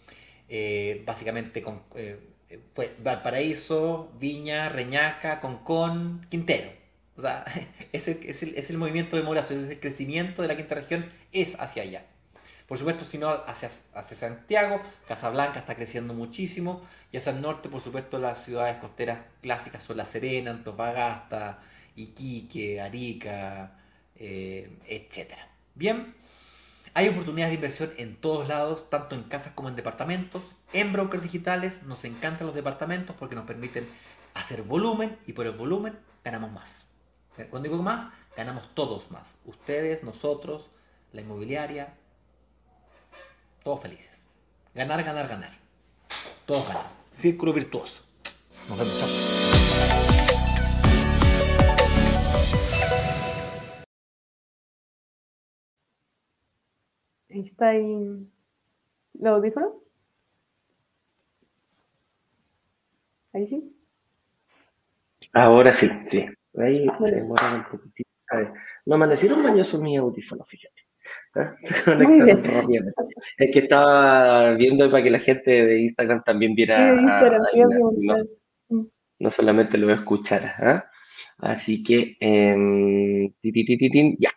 [0.48, 2.20] Eh, básicamente con, eh,
[2.74, 6.79] fue Valparaíso, Viña, Reñaca, Concón, Quintero.
[7.20, 7.44] O sea,
[7.92, 11.60] es el, es el, movimiento de Morazo, es el crecimiento de la quinta región, es
[11.60, 12.06] hacia allá.
[12.66, 17.68] Por supuesto, si no, hacia, hacia Santiago, Casablanca está creciendo muchísimo, y hacia el norte,
[17.68, 21.58] por supuesto, las ciudades costeras clásicas son La Serena, Antofagasta,
[21.94, 23.76] Iquique, Arica,
[24.16, 25.34] eh, etc.
[25.74, 26.14] Bien,
[26.94, 30.42] hay oportunidades de inversión en todos lados, tanto en casas como en departamentos.
[30.72, 33.86] En brokers digitales nos encantan los departamentos porque nos permiten
[34.32, 36.89] hacer volumen y por el volumen ganamos más.
[37.36, 39.36] Cuando digo más, ganamos todos más.
[39.44, 40.70] Ustedes, nosotros,
[41.12, 41.94] la inmobiliaria,
[43.62, 44.24] todos felices.
[44.74, 45.58] Ganar, ganar, ganar.
[46.46, 46.86] Todos ganan.
[47.12, 48.04] Círculo virtuoso.
[48.68, 48.98] Nos vemos.
[48.98, 49.08] Chao.
[57.30, 58.28] Ahí está ahí.
[59.14, 59.72] ¿Los audífonos?
[63.32, 63.76] Ahí sí.
[65.32, 66.26] Ahora sí, sí.
[66.58, 68.10] Ahí se demora un poquitito.
[68.32, 68.52] A
[68.86, 70.82] no amanecieron bañosos mis audífonos, fíjate.
[71.34, 71.54] ¿Ah?
[73.38, 76.94] Es que estaba viendo para que la gente de Instagram también viera.
[79.18, 80.54] no, solamente lo escuchara.
[80.58, 80.84] ¿ah?
[81.38, 83.32] Así que, eh,
[84.18, 84.30] ya.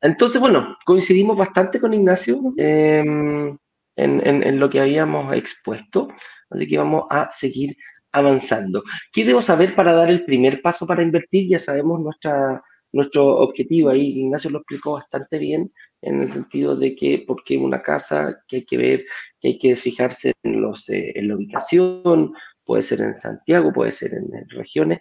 [0.00, 3.56] Entonces, bueno, coincidimos bastante con Ignacio em,
[3.96, 6.08] en, en, lo que habíamos expuesto.
[6.50, 7.76] Así que vamos a seguir
[8.16, 8.82] avanzando.
[9.12, 11.48] ¿Qué debo saber para dar el primer paso para invertir?
[11.48, 12.62] Ya sabemos nuestra,
[12.92, 14.20] nuestro objetivo ahí.
[14.20, 18.64] Ignacio lo explicó bastante bien en el sentido de que, porque una casa que hay
[18.64, 19.04] que ver,
[19.40, 22.32] que hay que fijarse en, los, eh, en la ubicación,
[22.64, 25.00] puede ser en Santiago, puede ser en, regiones,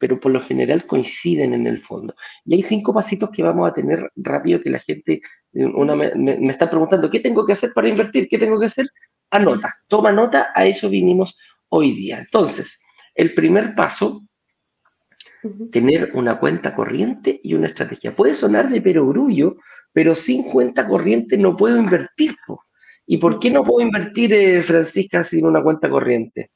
[0.00, 2.14] pero por lo general coinciden en el fondo.
[2.44, 5.20] Y hay cinco pasitos que vamos a tener rápido que la gente
[5.52, 8.26] una me, me, está preguntando, ¿qué tengo que hacer para invertir?
[8.28, 8.86] ¿Qué tengo que hacer?
[9.30, 11.36] Anota, toma nota, a eso vinimos
[11.76, 12.20] hoy día.
[12.20, 12.84] Entonces,
[13.16, 14.22] el primer paso,
[15.72, 18.14] tener una cuenta corriente y una estrategia.
[18.14, 19.56] Puede sonar de perogrullo,
[19.92, 22.36] pero sin cuenta corriente no puedo invertir.
[23.06, 26.50] ¿Y por qué no puedo invertir, eh, Francisca, sin una cuenta corriente?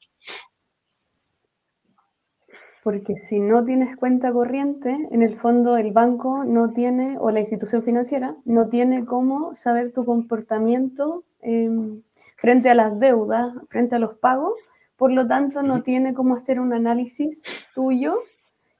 [2.81, 7.41] Porque si no tienes cuenta corriente, en el fondo el banco no tiene, o la
[7.41, 12.01] institución financiera, no tiene cómo saber tu comportamiento em,
[12.37, 14.53] frente a las deudas, frente a los pagos,
[14.99, 17.43] por lo tanto, no tiene cómo hacer un análisis
[17.73, 18.19] tuyo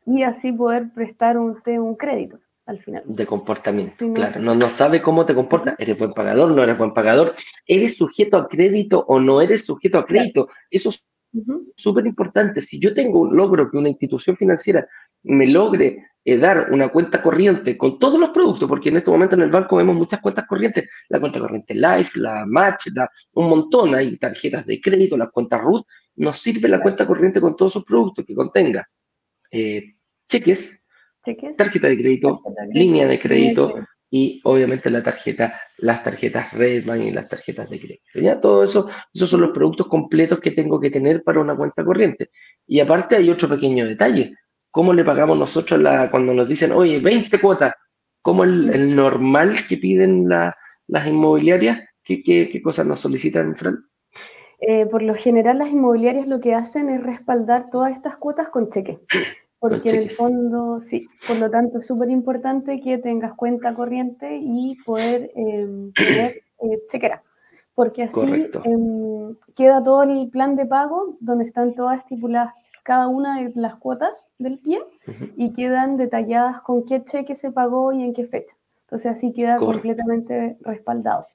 [0.06, 3.04] y así poder prestar un, un crédito al final.
[3.06, 4.42] De comportamiento, claro.
[4.42, 5.76] No, no sabe cómo te comportas.
[5.80, 6.52] ¿Eres buen pagador?
[6.52, 7.34] ¿No eres buen pagador?
[7.66, 10.50] ¿Eres sujeto a crédito o no eres sujeto a crédito?
[10.70, 10.92] Eso
[11.76, 12.62] súper importante.
[12.62, 14.88] Si yo tengo un logro que una institución financiera
[15.24, 19.36] me logre eh, dar una cuenta corriente con todos los productos, porque en este momento
[19.36, 22.88] en el banco vemos muchas cuentas corrientes, la cuenta corriente Life, la Match,
[23.34, 25.86] un montón, hay tarjetas de crédito, las cuentas RUT,
[26.20, 28.88] nos sirve la cuenta corriente con todos sus productos que contenga
[29.52, 29.96] eh,
[30.28, 30.84] cheques,
[31.24, 32.42] tarjeta de crédito,
[32.72, 33.76] línea de crédito,
[34.12, 38.20] y obviamente la tarjeta, las tarjetas Redman y las tarjetas de crédito.
[38.20, 38.40] ¿ya?
[38.40, 42.32] Todo eso, esos son los productos completos que tengo que tener para una cuenta corriente.
[42.66, 44.34] Y aparte hay otro pequeño detalle.
[44.72, 47.74] ¿Cómo le pagamos nosotros la, cuando nos dicen, oye, 20 cuotas?
[48.22, 51.80] ¿Cómo el, normal que piden las inmobiliarias?
[52.04, 53.84] ¿Qué, qué, cosas nos solicitan, Fran?
[54.62, 58.70] Eh, por lo general las inmobiliarias lo que hacen es respaldar todas estas cuotas con
[58.70, 59.00] cheque.
[59.60, 64.40] Porque en el fondo, sí, por lo tanto es súper importante que tengas cuenta corriente
[64.42, 67.24] y poder em, tener eh, chequera.
[67.76, 68.22] Porque así
[68.64, 72.54] em, queda todo el plan de pago donde están todas estipuladas
[72.84, 74.82] cada una de las cuotas del pie
[75.38, 78.56] y quedan detalladas con qué cheque se pagó y en qué fecha.
[78.86, 81.28] Entonces así queda completamente respaldado.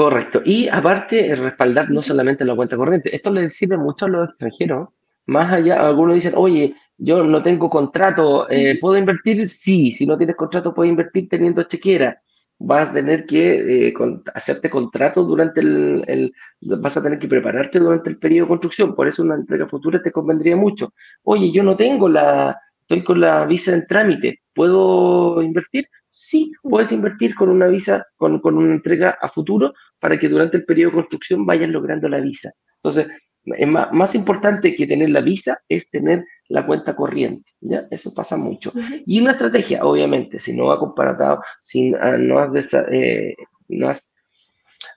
[0.00, 0.40] Correcto.
[0.42, 3.14] Y aparte, respaldar no solamente la cuenta corriente.
[3.14, 4.88] Esto le sirve mucho a los extranjeros.
[5.26, 9.46] Más allá, algunos dicen, oye, yo no tengo contrato, eh, ¿puedo invertir?
[9.50, 12.18] Sí, si no tienes contrato, puedes invertir teniendo chequera.
[12.58, 13.94] Vas a tener que eh,
[14.34, 16.32] hacerte contrato durante el,
[16.62, 20.02] vas a tener que prepararte durante el periodo de construcción, por eso una entrega futura
[20.02, 20.94] te convendría mucho.
[21.24, 25.84] Oye, yo no tengo la, estoy con la visa en trámite, ¿puedo invertir?
[26.08, 30.56] Sí, puedes invertir con una visa, con, con una entrega a futuro para que durante
[30.56, 32.52] el periodo de construcción vayas logrando la visa.
[32.76, 33.08] Entonces,
[33.44, 37.86] es más, más, importante que tener la visa es tener la cuenta corriente, ¿ya?
[37.90, 38.72] Eso pasa mucho.
[39.06, 42.50] Y una estrategia, obviamente, si no ha comparado, si ah, no, has,
[42.90, 43.34] eh,
[43.68, 44.10] no, has,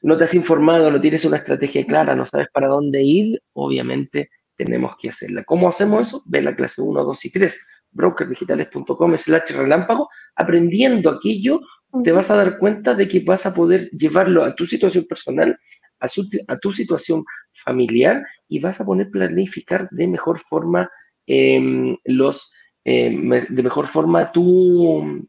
[0.02, 4.30] no te has informado, no tienes una estrategia clara, no sabes para dónde ir, obviamente
[4.56, 5.44] tenemos que hacerla.
[5.44, 6.24] ¿Cómo hacemos eso?
[6.26, 11.62] Ve la clase 1, 2 y 3, brokerdigitales.com slash relámpago, aprendiendo aquello,
[12.04, 15.58] te vas a dar cuenta de que vas a poder llevarlo a tu situación personal,
[16.00, 16.08] a,
[16.48, 17.24] a tu situación
[17.54, 20.90] familiar y vas a poder planificar de mejor forma
[21.28, 22.52] em, los
[22.84, 25.26] em, de mejor forma tu,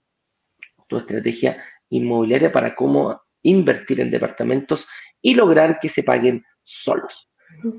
[0.88, 4.88] tu estrategia inmobiliaria para cómo invertir en departamentos
[5.20, 7.28] y lograr que se paguen solos.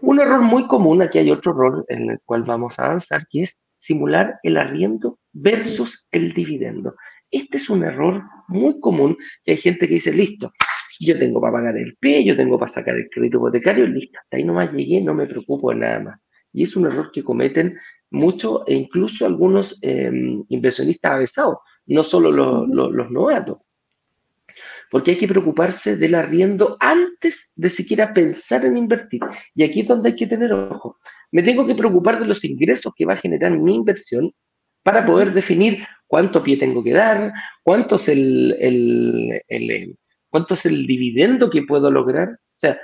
[0.01, 3.43] Un error muy común, aquí hay otro error en el cual vamos a avanzar, que
[3.43, 6.95] es simular el arriendo versus el dividendo.
[7.35, 10.53] Este es un error muy común que hay gente que dice, listo,
[11.01, 14.37] yo tengo para pagar el pie, yo tengo para sacar el crédito hipotecario, listo, hasta
[14.37, 16.19] ahí nomás llegué, no me preocupo de nada más.
[16.53, 17.77] Y es un error que cometen
[18.09, 21.57] muchos e incluso algunos em, inversionistas avesados,
[21.87, 23.57] no solo los, los, novatos.
[24.89, 29.19] Porque hay que preocuparse del arriendo antes de siquiera pensar en invertir.
[29.53, 30.99] Y aquí es donde hay que tener ojo.
[31.31, 34.31] Me tengo que preocupar de los ingresos que va a generar mi inversión
[34.85, 37.33] para poder definir cuánto pie tengo que dar,
[37.63, 39.97] cuánto es el, el, el,
[40.29, 42.29] ¿Cuánto es el dividendo que puedo lograr?
[42.29, 42.79] O sea,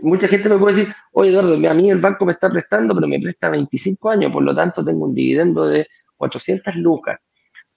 [0.00, 3.06] mucha gente me puede decir, oye Eduardo, a mí el banco me está prestando, pero
[3.06, 7.20] me presta 25 años, por lo tanto tengo un dividendo de 400 lucas.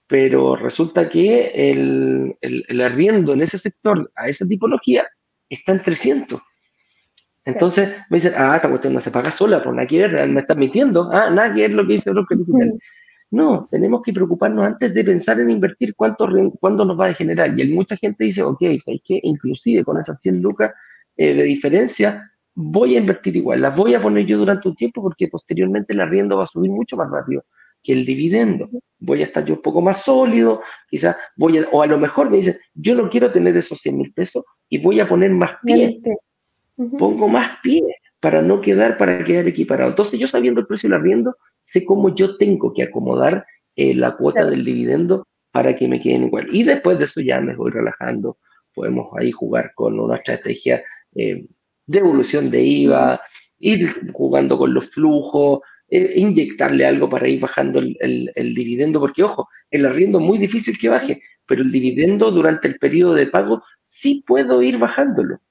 [0.07, 5.07] Pero resulta que el, el, arriendo en ese sector, a esa tipología,
[5.47, 6.41] está en 300.
[7.43, 10.41] Entonces me dicen, ah, esta cuestión no se paga sola, por nada que ver, me
[10.41, 12.79] están mintiendo, ah, nada que ver lo que dice Broker Digital.
[13.31, 16.27] No, tenemos que preocuparnos antes de pensar en invertir cuánto,
[16.59, 17.57] cuándo nos va a generar.
[17.57, 19.19] Y hay mucha gente dice, ok, ¿sabes qué?
[19.23, 20.71] Inclusive con esas 100 lucas
[21.17, 25.01] eh, de diferencia, voy a invertir igual, las voy a poner yo durante un tiempo
[25.01, 27.43] porque posteriormente el arriendo va a subir mucho más rápido
[27.83, 28.69] que el dividendo.
[28.99, 32.31] Voy a estar yo un poco más sólido, quizás voy a, o a lo mejor
[32.31, 35.51] me dicen, yo no quiero tener esos 100 mil pesos y voy a poner más
[35.63, 36.01] pie.
[36.97, 37.81] Pongo más pie
[38.25, 39.91] para no quedar, para quedar equiparado.
[39.91, 43.45] Entonces yo sabiendo el precio del arriendo, sé cómo yo tengo que acomodar
[43.75, 46.47] eh, la cuota del dividendo para que me queden igual.
[46.51, 48.39] Y después de eso ya me voy relajando,
[48.73, 51.45] podemos ahí jugar con una estrategia eh,
[51.85, 53.21] de evolución de IVA,
[53.59, 57.95] ir jugando con los flujos, eh, inyectarle algo para ir bajando el,
[58.33, 62.67] el, dividendo, porque ojo, el arriendo es muy difícil que baje, pero el dividendo durante
[62.67, 65.41] el periodo de pago sí puedo ir bajándolo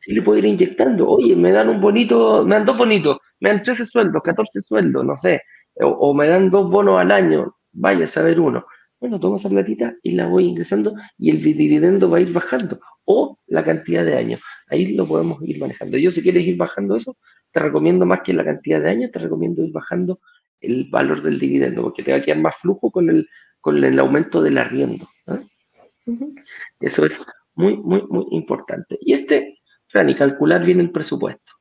[0.00, 1.08] si le puedo ir inyectando.
[1.08, 5.04] Oye, me dan un bonito, me dan dos bonitos, me dan 13 sueldos, 14 sueldos,
[5.04, 5.42] no sé,
[5.76, 8.66] o, me dan dos bonos al año, vaya a saber uno.
[8.98, 12.80] Bueno, tomo esa platita y la voy ingresando y el dividendo va a ir bajando,
[13.04, 14.40] o la cantidad de años.
[14.68, 15.96] Ahí lo podemos ir manejando.
[15.96, 17.16] Yo, si quieres ir bajando eso,
[17.52, 20.20] te recomiendo más que la cantidad de años, te recomiendo ir bajando
[20.60, 23.28] el valor del dividendo, porque te va a quedar más flujo con el,
[23.60, 25.06] con el aumento del arriendo.
[25.26, 25.40] ¿ah?
[26.80, 27.20] Eso es
[27.54, 28.98] muy, muy, muy importante.
[29.00, 29.59] Y este
[30.06, 31.52] y calcular bien el presupuesto.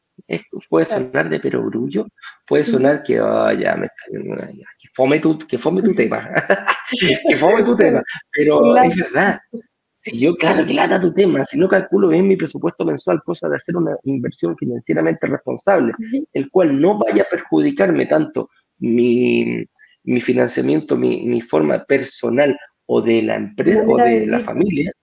[0.69, 2.05] puede sonar de perogrullo,
[2.47, 6.29] puede sonar que, oh, ya me que fome tu, que fome tu tema,
[7.27, 9.39] que fome tu tema, pero es verdad.
[10.01, 13.49] Si yo, claro, que lata tu tema, si no calculo bien mi presupuesto mensual, cosa
[13.49, 15.93] de hacer una inversión financieramente responsable,
[16.31, 19.65] el cual no vaya a perjudicarme tanto mi,
[20.03, 24.93] mi financiamiento, mi, mi, forma personal o de la empresa o de la familia,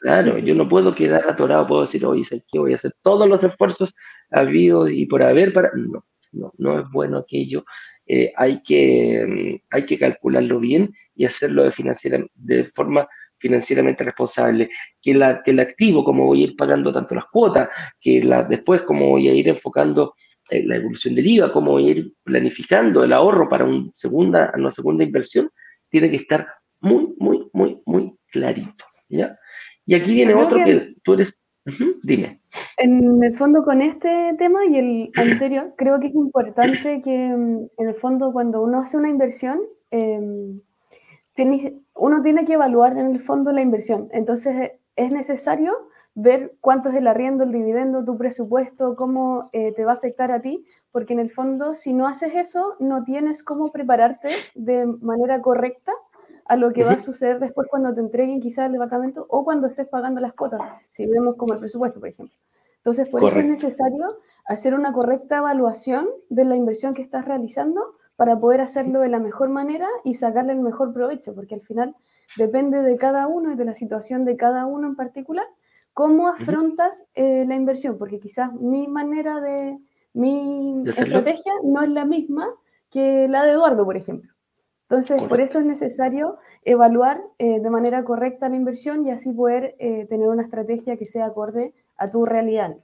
[0.00, 3.42] claro, yo no puedo quedar atorado, puedo decir, oye, ¿qué voy a hacer todos los
[3.44, 3.94] esfuerzos
[4.30, 5.70] habidos y por haber para...
[5.74, 7.64] No, no, no es bueno aquello.
[8.06, 14.70] Eh, hay, que, hay que calcularlo bien y hacerlo de, financiera, de forma financieramente responsable,
[15.00, 17.68] que, la, que el activo, como voy a ir pagando tanto las cuotas,
[18.00, 20.14] que la, después como voy a ir enfocando
[20.50, 24.52] eh, la evolución del IVA, cómo voy a ir planificando el ahorro para un segunda,
[24.56, 25.50] una segunda inversión,
[25.88, 26.46] tiene que estar
[26.80, 28.84] muy, muy, muy, muy clarito.
[29.08, 29.38] ¿ya?
[29.86, 31.40] Y aquí viene otro que, tú eres...
[32.02, 32.40] dime.
[32.78, 37.68] En el fondo con este tema y el anterior, creo que es importante que mm,
[37.78, 39.60] en el fondo cuando uno hace una inversión,
[39.90, 40.20] eh,
[41.94, 44.08] uno tiene que evaluar en el fondo la inversión.
[44.12, 45.74] Entonces es necesario
[46.14, 50.30] ver cuánto es el arriendo, el dividendo, tu presupuesto, cómo eh, te va a afectar
[50.30, 54.86] a ti, porque en el fondo si no haces eso, no tienes cómo prepararte de
[54.86, 55.92] manera correcta
[56.46, 59.66] a lo que va a suceder después cuando te entreguen quizás el departamento o cuando
[59.66, 62.34] estés pagando las cuotas, si vemos como el presupuesto, por ejemplo.
[62.78, 64.08] Entonces, por eso es necesario
[64.44, 67.80] hacer una correcta evaluación de la inversión que estás realizando
[68.16, 71.96] para poder hacerlo de la mejor manera y sacarle el mejor provecho, porque al final
[72.36, 75.46] depende de cada uno y de la situación de cada uno en particular,
[75.94, 79.78] cómo afrontas eh, la inversión, porque quizás mi manera de,
[80.12, 82.48] mi estrategia no es la misma
[82.90, 84.33] que la de Eduardo, por ejemplo.
[84.88, 89.74] Entonces, por eso es necesario evaluar eh, de manera correcta la inversión y así poder
[89.78, 92.76] eh, tener una estrategia que sea acorde a tu realidad.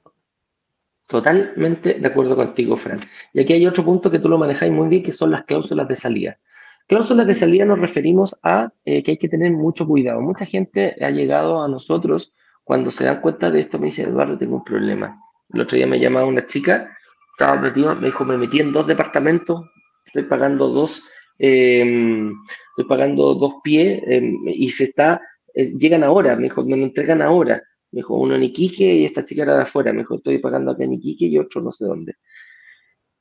[1.09, 3.01] Totalmente de acuerdo contigo, Fran.
[3.32, 5.88] Y aquí hay otro punto que tú lo manejáis muy bien, que son las cláusulas
[5.88, 6.38] de salida.
[6.86, 10.20] Cláusulas de salida nos referimos a eh, que hay que tener mucho cuidado.
[10.20, 12.32] Mucha gente ha llegado a nosotros
[12.64, 15.20] cuando se dan cuenta de esto, me dice, Eduardo, tengo un problema.
[15.53, 16.96] El otro día me llamaba una chica,
[17.32, 19.66] estaba metido, me dijo, me metí en dos departamentos,
[20.07, 21.03] estoy pagando dos,
[21.41, 22.32] em,
[22.70, 25.20] estoy pagando dos pies em, y se está,
[25.55, 27.62] eh, llegan ahora, me dijo, me lo entregan ahora.
[27.93, 29.93] Me dijo, uno en Iquique y esta chica era de afuera.
[29.93, 32.14] Me dijo, estoy pagando acá en Iquique y otro no sé dónde.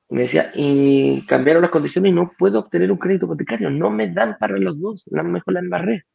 [0.09, 3.70] me decía, y cambiaron las condiciones y no puedo obtener un crédito hipotecario.
[3.70, 5.05] No me dan para los dos.
[5.11, 6.05] La mejor la embarré.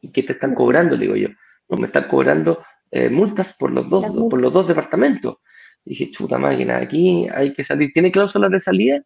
[0.00, 0.96] ¿Y qué te están cobrando?
[0.96, 1.28] Le digo yo.
[1.68, 5.38] No, me están cobrando eh, multas por los dos, por los dos departamentos.
[5.84, 7.90] dije, chuta máquina, aquí hay que salir.
[7.92, 9.02] ¿Tiene cláusulas de salida?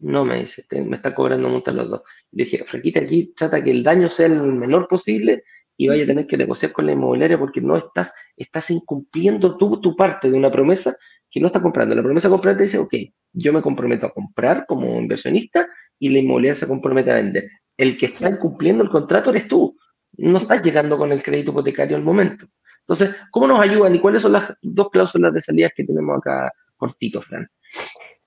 [0.00, 2.02] No, me dice, me están cobrando multas los dos.
[2.30, 5.42] Le dije, Franquita, aquí trata que el daño sea el menor posible
[5.76, 9.80] y vaya a tener que negociar con la inmobiliaria porque no estás, estás incumpliendo tú
[9.80, 10.96] tu parte de una promesa
[11.30, 11.94] que no está comprando.
[11.94, 12.94] La promesa comprante dice, ok,
[13.32, 15.66] yo me comprometo a comprar como inversionista
[15.98, 17.44] y la inmobiliaria se compromete a vender.
[17.76, 19.76] El que está incumpliendo el contrato eres tú.
[20.16, 22.46] No estás llegando con el crédito hipotecario al momento.
[22.80, 26.52] Entonces, ¿cómo nos ayudan y cuáles son las dos cláusulas de salida que tenemos acá
[26.76, 27.48] cortito, Fran?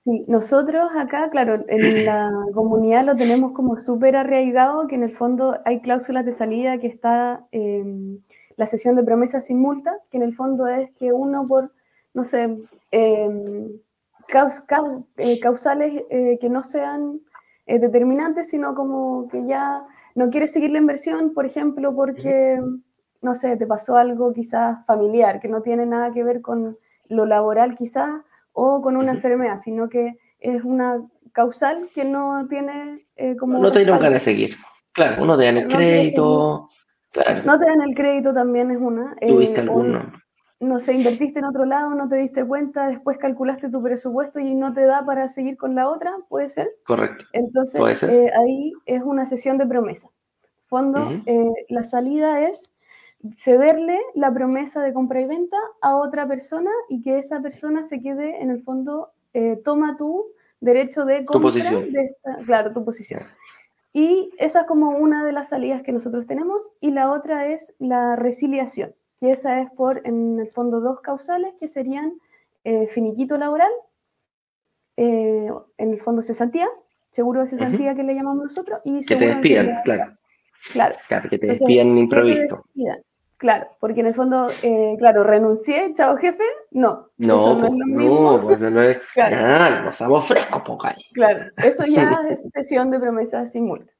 [0.04, 5.16] Sí, nosotros acá, claro, en la comunidad lo tenemos como súper arraigado, que en el
[5.16, 8.18] fondo hay cláusulas de salida que está em,
[8.56, 11.72] la sesión de promesas sin multa, que en el fondo es que uno por,
[12.14, 12.42] no sé,
[12.90, 13.68] em,
[15.18, 17.20] eh, causales eh, que no sean
[17.66, 19.86] eh, determinantes, sino como que ya
[20.16, 22.60] no quieres seguir la inversión, por ejemplo, porque,
[23.20, 26.76] no sé, te pasó algo quizás familiar, que no tiene nada que ver con
[27.08, 28.22] lo laboral quizás,
[28.52, 33.58] o con una enfermedad, sino que es una causal que no tiene eh, como...
[33.58, 34.56] No te dieron ganas de seguir.
[34.92, 36.68] Claro, uno te dan el crédito.
[37.44, 39.16] No te dan el crédito también es una.
[39.20, 40.12] Eh, ¿Tuviste alguno?
[40.60, 44.54] no sé, invertiste en otro lado, no te diste cuenta, después calculaste tu presupuesto y
[44.54, 46.70] no te da para seguir con la otra, ¿puede ser?
[46.86, 47.24] Correcto.
[47.32, 50.08] Entonces, eh, ahí es una sesión de promesa.
[50.66, 51.20] Fondo,
[51.68, 52.71] la salida es
[53.36, 58.00] cederle la promesa de compra y venta a otra persona y que esa persona se
[58.00, 60.26] quede en el fondo, eh, toma tu
[60.60, 61.50] derecho de compra.
[61.50, 61.86] Tu posición.
[62.44, 63.22] claro, tu posición.
[63.92, 67.74] Y esa es como una de las salidas que nosotros tenemos y la otra es
[67.78, 72.14] la resiliación, que esa es por, en el fondo, dos causales que serían
[72.64, 73.70] eh, finiquito laboral,
[74.96, 76.68] eh, en el fondo cesantía,
[77.10, 80.16] seguro de cesantía que le llamamos nosotros, y que te despidan, claro.
[80.72, 80.96] Claro.
[81.08, 81.28] claro.
[81.28, 82.64] que te despidan improvisto.
[83.42, 87.08] Claro, porque en el fondo, eh, claro, renuncié, chao jefe, no.
[87.16, 88.98] No, no, no, pues no es.
[89.14, 90.94] Claro, nos estamos frescos, poca.
[91.12, 93.92] Claro, eso ya es sesión de promesas sin multa.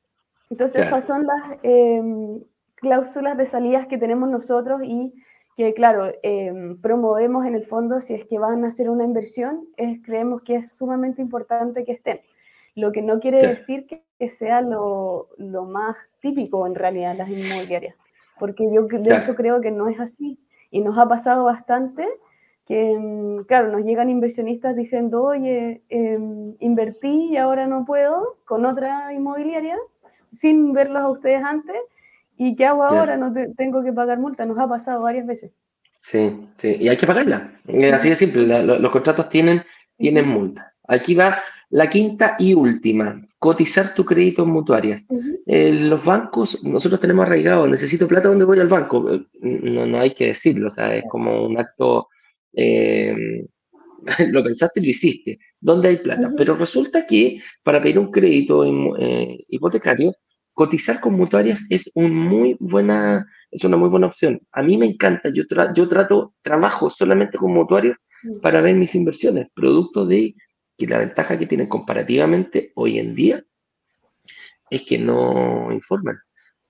[0.49, 2.41] Entonces, esas son las em,
[2.77, 5.13] cláusulas de salidas que tenemos nosotros y
[5.57, 9.67] que claro, em, promovemos en el fondo, si es que van a hacer una inversión,
[9.77, 12.21] es, creemos que es sumamente importante que estén.
[12.77, 17.97] Lo que no quiere decir que, sea lo, lo, más típico en realidad las inmobiliarias,
[18.43, 20.37] porque yo de hecho creo que no es así.
[20.73, 22.09] Y nos ha pasado bastante
[22.67, 28.67] que, em, claro, nos llegan inversionistas diciendo, oye, em, invertí y ahora no puedo con
[28.67, 29.79] otra inmobiliaria
[30.09, 31.77] sin verlos a ustedes antes
[32.37, 33.17] ¿Y qué hago ahora?
[33.17, 34.45] No tengo que pagar multa.
[34.45, 35.53] Nos ha pasado varias veces.
[36.01, 36.75] Sí, sí.
[36.81, 37.53] Y hay que pagarla.
[37.95, 38.65] Así de simple.
[38.65, 39.63] los contratos tienen,
[39.97, 40.73] tienen multa.
[40.89, 41.39] Aquí va
[41.73, 43.25] la quinta y última.
[43.39, 45.03] Cotizar tu crédito en mutuarias.
[45.47, 49.11] Eh, los bancos, nosotros tenemos arraigado, necesito plata, ¿dónde voy al banco?
[49.11, 50.69] Eh, no, no hay que decirlo.
[50.69, 52.09] O sea, es como un acto...
[52.53, 53.47] Eh,
[54.31, 55.39] lo pensaste y lo hiciste.
[55.61, 56.33] ¿Dónde hay plata?
[56.37, 58.65] Pero resulta que para pedir un crédito
[59.49, 60.15] hipotecario
[60.53, 64.41] cotizar con mutuarias es, un muy buena, es una muy buena opción.
[64.53, 65.45] A mí me encanta, yo,
[65.75, 67.97] yo trato, trabajo solamente con mutuarios
[68.43, 70.35] para ver mis inversiones, producto de
[70.83, 73.45] que la ventaja que tienen comparativamente hoy en día
[74.69, 76.19] es que no informan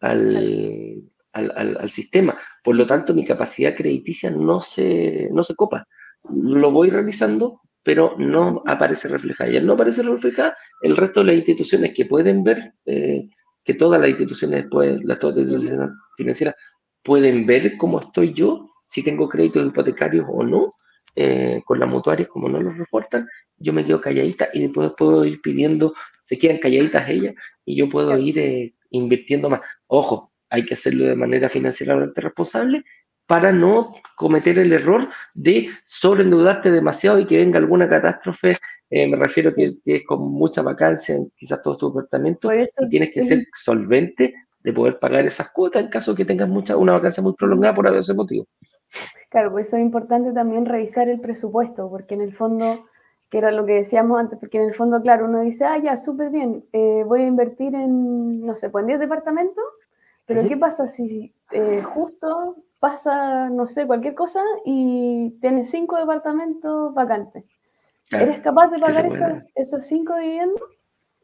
[0.00, 1.02] al,
[1.32, 2.36] al, sistema.
[2.62, 5.86] Por lo tanto, mi capacidad crediticia no se, no se copa.
[6.30, 9.50] Lo voy realizando, pero no aparece reflejada.
[9.50, 13.28] Y al no aparece reflejada, el resto de las instituciones que pueden ver eh,
[13.64, 16.54] que todas las instituciones, pueden, las, todas las instituciones financieras
[17.02, 20.74] pueden ver cómo estoy yo, si tengo créditos hipotecarios o no,
[21.14, 23.28] eh, con las mutuarias, como no los reportan,
[23.62, 27.34] yo me quedo calladita y después puedo ir pidiendo, se quedan calladitas ellas
[27.64, 29.60] y yo puedo ir eh, invirtiendo más.
[29.86, 32.84] Ojo, hay que hacerlo de manera financieramente responsable
[33.26, 38.56] para no cometer el error de sobreendeudarte demasiado y que venga alguna catástrofe
[38.94, 42.88] eh, me refiero que, que, es con mucha vacancia en quizás todos tus departamentos y
[42.90, 46.76] tienes que ser solvente de poder pagar esas cuotas en caso de que tengas mucha,
[46.76, 48.44] una vacancia muy prolongada por ese motivo.
[49.30, 52.84] Claro, por eso es importante también revisar el presupuesto, porque en el fondo,
[53.32, 55.96] que era lo que decíamos antes, porque en el fondo, claro, uno dice, ah, ya,
[55.96, 59.64] súper bien, eh, voy a invertir en, no sé, pues en 10 departamentos,
[60.26, 66.92] pero ¿qué pasa si eh, justo pasa, no sé, cualquier cosa y tienes 5 departamentos
[66.92, 67.44] vacantes?
[68.10, 69.06] ¿Eres capaz de pagar
[69.54, 70.62] esos, cinco viviendas?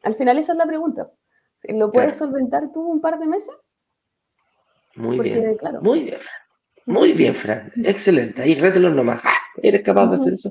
[0.03, 1.11] Al final esa es la pregunta.
[1.65, 3.55] ¿Lo puedes solventar tú un par de meses?
[4.95, 5.59] Muy bien.
[5.83, 6.21] Muy bien.
[6.87, 7.71] Muy bien, Fran.
[7.85, 8.41] Excelente.
[8.41, 9.21] Ahí rételo nomás.
[9.23, 9.35] ¡Ah!
[9.63, 10.51] ¿Eres capaz de hacer eso?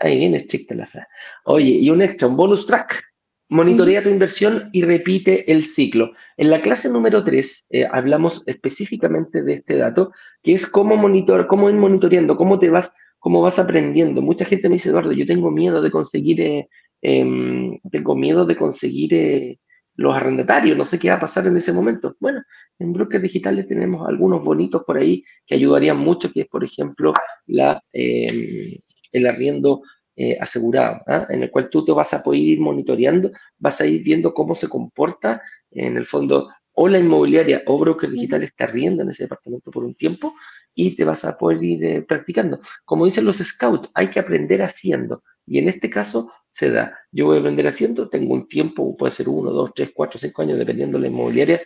[0.00, 1.06] Ahí viene estricta la Fran.
[1.44, 3.02] Oye, y un extra, un bonus track.
[3.50, 6.12] Monitorea tu inversión y repite el ciclo.
[6.36, 11.46] En la clase número 3 eh, hablamos específicamente de este dato, que es cómo monitor,
[11.46, 14.22] cómo ir monitoreando, cómo te vas cómo vas aprendiendo.
[14.22, 16.68] Mucha gente me dice, Eduardo, yo tengo miedo de conseguir, eh,
[17.02, 19.58] em, tengo miedo de conseguir eh,
[19.96, 22.16] los arrendatarios, no sé qué va a pasar en ese momento.
[22.20, 22.42] Bueno,
[22.78, 27.12] en brokers digitales tenemos algunos bonitos por ahí que ayudarían mucho, que es, por ejemplo,
[27.46, 28.76] la, em,
[29.12, 29.82] el arriendo
[30.16, 31.26] eh, asegurado, ¿ah?
[31.30, 34.54] en el cual tú te vas a poder ir monitoreando, vas a ir viendo cómo
[34.54, 39.24] se comporta, en el fondo, o la inmobiliaria o broker digital está riendo en ese
[39.24, 40.34] departamento por un tiempo
[40.74, 42.60] y te vas a poder ir eh, practicando.
[42.84, 45.24] Como dicen los scouts, hay que aprender haciendo.
[45.44, 46.96] Y en este caso se da.
[47.10, 50.42] Yo voy a aprender haciendo, tengo un tiempo, puede ser uno, dos, tres, cuatro, cinco
[50.42, 51.60] años, dependiendo de la inmobiliaria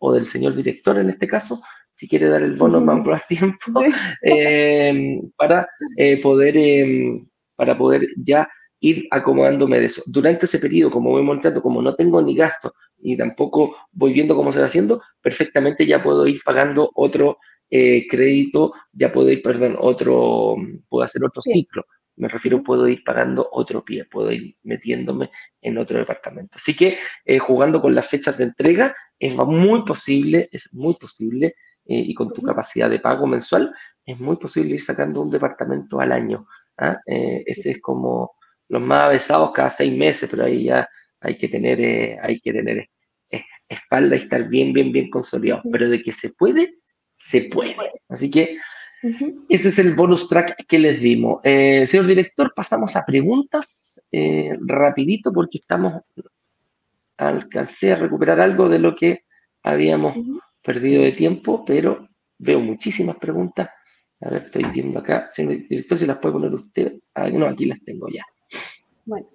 [0.00, 1.62] o del señor director en este caso,
[1.96, 3.72] si quiere dar el bono más por tiempo,
[4.22, 7.26] em, para, eh, poder, em,
[7.56, 8.48] para poder ya
[8.80, 10.02] ir acomodándome de eso.
[10.06, 14.36] Durante ese periodo, como voy montando, como no tengo ni gasto y tampoco voy viendo
[14.36, 17.38] cómo se va haciendo, perfectamente ya puedo ir pagando otro
[17.70, 20.56] eh, crédito, ya puedo ir, perdón, otro,
[20.88, 21.84] puedo hacer otro ciclo.
[22.16, 25.30] Me refiero, puedo ir pagando otro pie, puedo ir metiéndome
[25.60, 26.56] en otro departamento.
[26.56, 31.54] Así que eh, jugando con las fechas de entrega, es muy posible, es muy posible,
[31.86, 33.74] eh, y con tu capacidad de pago mensual,
[34.04, 36.46] es muy posible ir sacando un departamento al año.
[36.78, 37.00] ¿ah?
[37.06, 38.32] ese es como
[38.68, 40.88] los más avesados cada seis meses, pero ahí ya
[41.20, 42.88] hay que tener, hay que tener
[43.68, 45.62] espalda y estar bien, bien, bien consolidado.
[45.70, 46.76] Pero de que se puede,
[47.14, 47.74] se puede.
[48.08, 48.58] Así que
[49.48, 51.40] ese es el bonus track que les dimos.
[51.44, 56.02] Eh, señor director, pasamos a preguntas eh, rapidito porque estamos,
[57.16, 59.24] alcancé a recuperar algo de lo que
[59.62, 60.16] habíamos
[60.66, 62.08] perdido de tiempo, pero
[62.38, 63.70] veo muchísimas preguntas.
[64.20, 65.28] A ver, estoy viendo acá.
[65.30, 66.94] Señor director, si las puede poner usted.
[67.14, 68.24] Ah, no, aquí las tengo ya.
[69.04, 69.28] Bueno.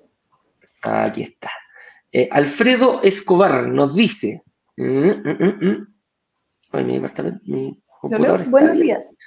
[0.83, 1.49] Aquí está.
[2.11, 4.43] Eh, Alfredo Escobar nos dice.
[4.75, 5.87] Mm, mm, mm,
[8.49, 9.17] Buenos días.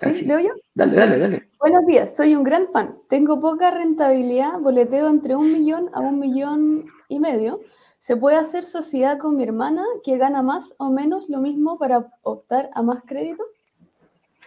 [0.00, 0.50] ¿Leo yo?
[0.74, 1.50] Dale, dale, dale.
[1.58, 2.98] Buenos días, soy un gran fan.
[3.08, 7.60] Tengo poca rentabilidad, boleteo entre un millón a un millón y medio.
[7.98, 12.06] ¿Se puede hacer sociedad con mi hermana que gana más o menos lo mismo para
[12.22, 13.42] optar a más crédito?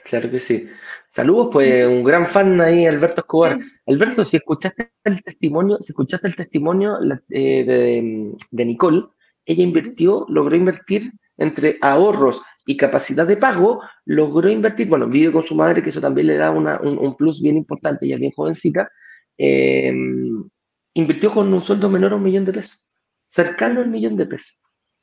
[0.04, 0.68] Claro que sí.
[1.10, 3.60] Saludos, pues un gran fan ahí, Alberto Escobar.
[3.86, 6.98] Alberto, si escuchaste el testimonio, si escuchaste el testimonio
[7.30, 9.04] eh, de, de, Nicole,
[9.46, 15.44] ella invirtió, logró invertir entre ahorros y capacidad de pago, logró invertir, bueno, vive con
[15.44, 18.90] su madre, que eso también le da una, un, plus bien importante, ella bien jovencita,
[19.38, 19.94] eh,
[20.94, 22.82] invirtió con un sueldo menor a un millón de pesos,
[23.30, 24.60] cercano al millón de pesos.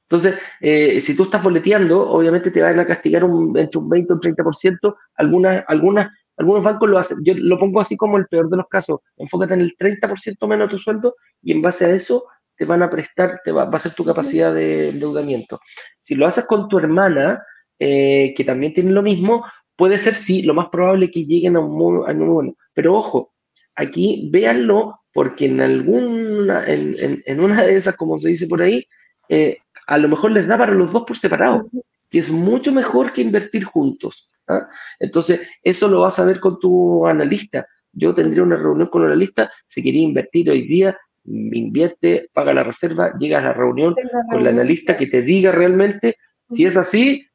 [0.09, 4.13] Entonces, eh, si tú estás boleteando, obviamente te van a castigar un, entre un 20
[4.13, 4.97] o un 30%.
[5.17, 7.19] Algunas, algunas, algunos bancos lo hacen.
[7.25, 9.01] Yo lo pongo así como el peor de los casos.
[9.17, 12.25] Enfócate en el 30% menos de tu sueldo y en base a eso
[12.57, 15.61] te van a prestar, te va, a ser tu capacidad de endeudamiento.
[16.01, 17.43] Si lo haces con tu hermana,
[17.79, 19.45] eh, que también tiene lo mismo,
[19.77, 22.55] puede ser sí, lo más probable que lleguen a un muy, bueno.
[22.73, 23.35] Pero ojo,
[23.75, 28.87] aquí véanlo porque en alguna, en, en, una de esas, como se dice por ahí,
[29.31, 29.57] eh,
[29.87, 31.71] a lo mejor les da para los dos por separado,
[32.11, 34.29] que es mucho mejor que invertir juntos.
[34.47, 34.69] ¿ah?
[35.01, 37.67] Entonces, eso lo vas a ver con tu analista.
[37.95, 40.95] Yo tendría una reunión con un analista, si quería invertir hoy día,
[41.25, 43.95] invierte, paga la reserva, llega a la reunión
[44.31, 46.19] con el analista que te diga realmente,
[46.51, 47.27] si es así,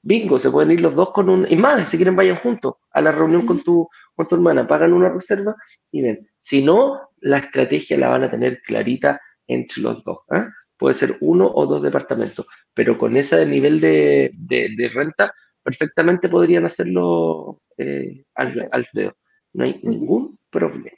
[0.00, 1.46] bingo, se pueden ir los dos con un...
[1.46, 4.94] Y más, si quieren vayan juntos a la reunión con tu, con tu hermana, pagan
[4.94, 5.54] una reserva
[5.92, 6.26] y ven.
[6.38, 10.18] Si no, la estrategia la van a tener clarita entre los dos.
[10.30, 10.48] ¿ah?
[10.78, 17.60] puede ser uno o dos departamentos, pero con ese nivel de, renta perfectamente podrían hacerlo
[17.76, 19.14] eh, Alfredo.
[19.52, 20.96] No hay ningún problema.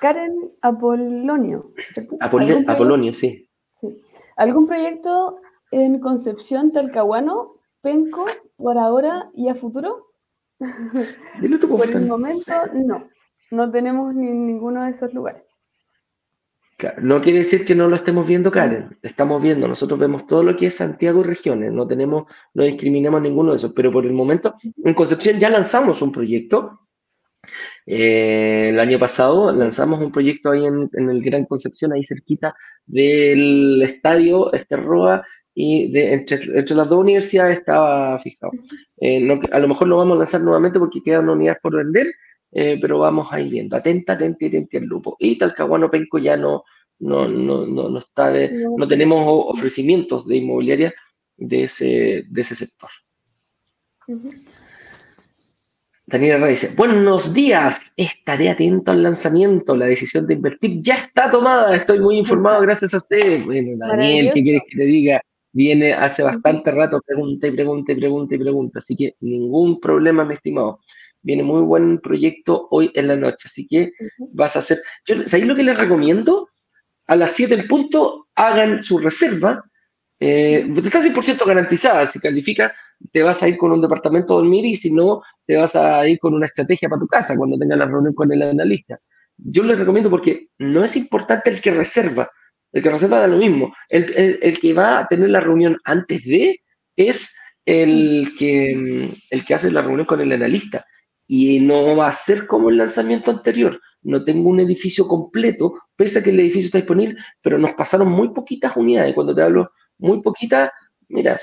[0.00, 1.72] Karen Apolonio.
[2.20, 3.48] Apolonio, sí.
[4.36, 10.08] ¿Algún proyecto en Concepción, Talcahuano, Penco, por ahora y a futuro?
[11.68, 13.08] por el momento, no.
[13.52, 15.42] No tenemos ni ninguno de esos lugares.
[17.02, 18.96] No quiere decir que no lo estemos viendo, Karen.
[19.02, 22.24] Estamos viendo, nosotros vemos todo lo que es Santiago y regiones, no tenemos,
[22.54, 26.80] no discriminamos ninguno de esos, pero por el momento, en Concepción ya lanzamos un proyecto.
[27.84, 32.54] Eh, el año pasado lanzamos un proyecto ahí en, el Gran Concepción, ahí cerquita
[32.86, 38.52] del estadio Esterroa y de, entre, las dos universidades estaba fijado.
[38.98, 42.06] Eh, a lo mejor lo vamos a lanzar nuevamente porque quedan unidades por vender,
[42.52, 43.76] eh, pero vamos a ir viendo.
[43.76, 45.16] Atenta, atenta, atenta el lupo.
[45.18, 46.64] Y Talcahuano Penco ya no,
[46.98, 48.32] no, no, no, está
[48.76, 48.86] no.
[48.86, 50.94] tenemos ofrecimientos de inmobiliaria
[51.36, 52.90] de ese, de ese sector.
[56.06, 61.74] Daniela dice, buenos días, estaré atento al lanzamiento, la decisión de invertir ya está tomada,
[61.74, 62.60] estoy muy informado.
[62.60, 63.44] Gracias a usted.
[63.44, 65.22] Bueno, Daniel, ¿qué quieres que te diga?
[65.52, 70.24] Viene hace bastante rato, pregunta y pregunta y pregunta y pregunta, así que ningún problema,
[70.24, 70.80] mi estimado
[71.22, 73.92] viene muy buen proyecto hoy en la noche, así que
[74.32, 76.48] vas a hacer, yo, ¿sabéis lo que les recomiendo?
[77.06, 79.64] A las 7 en punto hagan su reserva,
[80.20, 82.74] eh, está 100% garantizada, si califica
[83.10, 86.06] te vas a ir con un departamento a dormir y si no, te vas a
[86.06, 89.00] ir con una estrategia para tu casa cuando tengas la reunión con el analista.
[89.36, 92.30] Yo les recomiendo porque no es importante el que reserva,
[92.72, 96.24] el que reserva da lo mismo, el, el que va a tener la reunión antes
[96.24, 96.62] de
[96.94, 100.84] es el que, el que hace la reunión con el analista
[101.34, 103.80] y no va a ser como el lanzamiento anterior.
[104.02, 108.10] No tengo un edificio completo, pese a que el edificio está disponible, pero nos pasaron
[108.10, 109.14] muy poquitas unidades.
[109.14, 110.70] Cuando te hablo muy poquitas,
[111.08, 111.40] mira,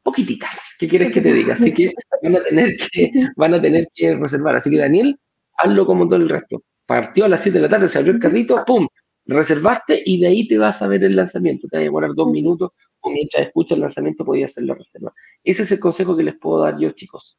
[0.00, 0.76] poquititas.
[0.78, 1.54] ¿Qué quieres que te diga?
[1.54, 1.92] Así que
[2.22, 4.54] van a tener que, van a tener que reservar.
[4.54, 5.18] Así que Daniel,
[5.56, 6.62] hazlo como todo el resto.
[6.86, 8.86] Partió a las 7 de la tarde, se abrió el carrito, ¡pum!
[9.26, 11.66] Reservaste y de ahí te vas a ver el lanzamiento.
[11.66, 12.70] Te va a demorar dos minutos
[13.00, 15.12] o mientras escuchas el lanzamiento podías hacer la reserva.
[15.42, 17.36] Ese es el consejo que les puedo dar yo, chicos.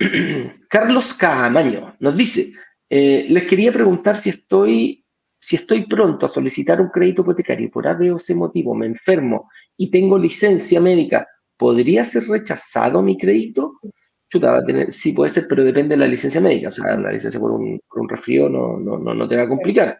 [0.68, 2.52] Carlos Camaño nos dice,
[2.88, 5.04] eh, les quería preguntar si estoy,
[5.38, 9.48] si estoy pronto a solicitar un crédito hipotecario por A, o C motivo, me enfermo
[9.76, 13.74] y tengo licencia médica, ¿podría ser rechazado mi crédito?
[14.28, 16.68] Chuta, va a tener, sí puede ser, pero depende de la licencia médica.
[16.68, 19.98] O sea, la licencia por un, por no, no, no, te va a complicar.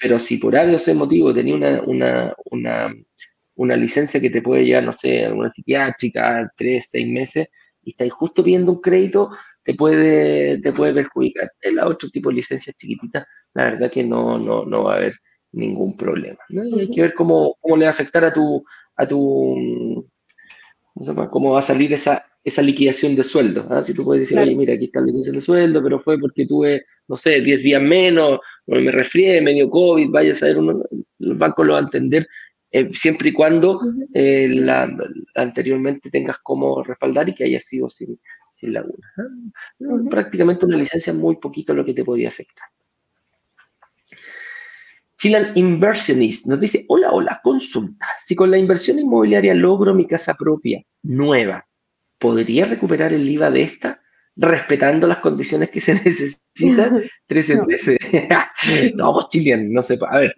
[0.00, 2.94] Pero si por A, o C motivo tenía una, una, una,
[3.54, 7.48] una licencia que te puede llevar, no sé, alguna psiquiátrica, tres, seis meses,
[7.86, 9.30] y estáis justo pidiendo un crédito,
[9.62, 11.52] te puede, te puede perjudicar.
[11.60, 14.96] En la otro tipo de licencias chiquititas, la verdad que no, no, no va a
[14.96, 15.14] haber
[15.52, 16.38] ningún problema.
[16.50, 18.64] hay que ver cómo, cómo, le va a afectar a tu,
[18.96, 20.04] a tu
[21.30, 23.68] cómo va a salir esa, esa liquidación de sueldo.
[23.70, 23.84] ¿ah?
[23.84, 26.44] Si tú puedes decir, oye, mira, aquí está la liquidación de sueldo, pero fue porque
[26.44, 31.34] tuve, no sé, 10 días menos, me resfrié, medio COVID, vaya a saber, uno, el
[31.34, 32.26] banco lo va a entender
[32.76, 33.80] eh, siempre y cuando
[34.12, 34.86] eh, la,
[35.34, 38.20] anteriormente tengas como respaldar y que haya sido sin,
[38.52, 39.08] sin laguna.
[40.10, 42.68] Prácticamente una licencia muy poquito lo que te podía afectar.
[45.16, 48.06] Chilean Inversionist nos dice, hola, hola, consulta.
[48.18, 51.66] Si con la inversión inmobiliaria logro mi casa propia, nueva,
[52.18, 54.02] ¿podría recuperar el IVA de esta?
[54.36, 57.04] Respetando las condiciones que se necesitan.
[57.26, 57.56] 13
[58.96, 59.98] no, pues Chilean, no sé.
[60.10, 60.34] A ver,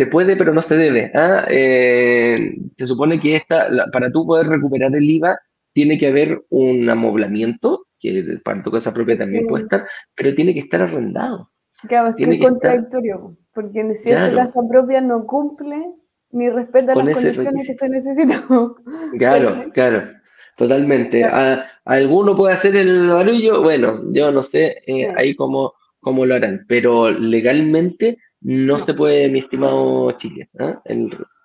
[0.00, 1.12] se puede, pero no se debe.
[1.14, 1.44] ¿ah?
[1.50, 5.38] Eh, se supone que esta, para tú poder recuperar el IVA,
[5.74, 10.54] tiene que haber un amoblamiento, que para tu casa propia también puede estar, pero tiene
[10.54, 11.50] que estar arrendado.
[11.86, 15.76] Claro, es que es contradictorio, porque si esa casa propia no cumple
[16.30, 18.44] ni respeta las condiciones que se necesitan.
[19.18, 20.08] Claro, claro,
[20.56, 21.26] totalmente.
[21.84, 23.60] ¿Alguno puede hacer el barullo?
[23.60, 29.28] Bueno, yo no sé eh, ahí cómo, cómo lo harán, pero legalmente no, se puede,
[29.28, 30.48] mi estimado Chile.
[30.58, 30.82] ¿ah?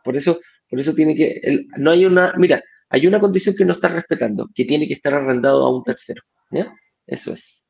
[0.03, 0.39] por, eso,
[0.69, 4.47] por eso tiene que, no hay una, mira, hay una condición que no está respetando,
[4.53, 6.21] que tiene que estar arrendado a un tercero.
[7.05, 7.67] Eso es.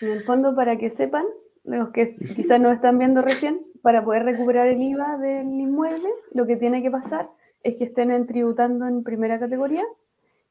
[0.00, 1.24] En el fondo, para que sepan,
[1.64, 6.46] los que quizás no están viendo recién, para poder recuperar el IVA del inmueble, lo
[6.46, 7.30] que tiene que pasar
[7.62, 9.84] es que estén en tributando en primera categoría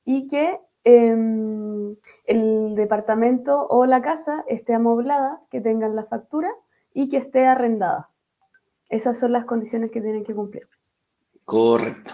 [0.05, 1.95] y que em,
[2.25, 6.49] el departamento o la casa esté amoblada, que tengan la factura
[6.93, 8.09] y que esté arrendada.
[8.89, 10.67] Esas son las condiciones que tienen que cumplir.
[11.45, 12.13] Correcto.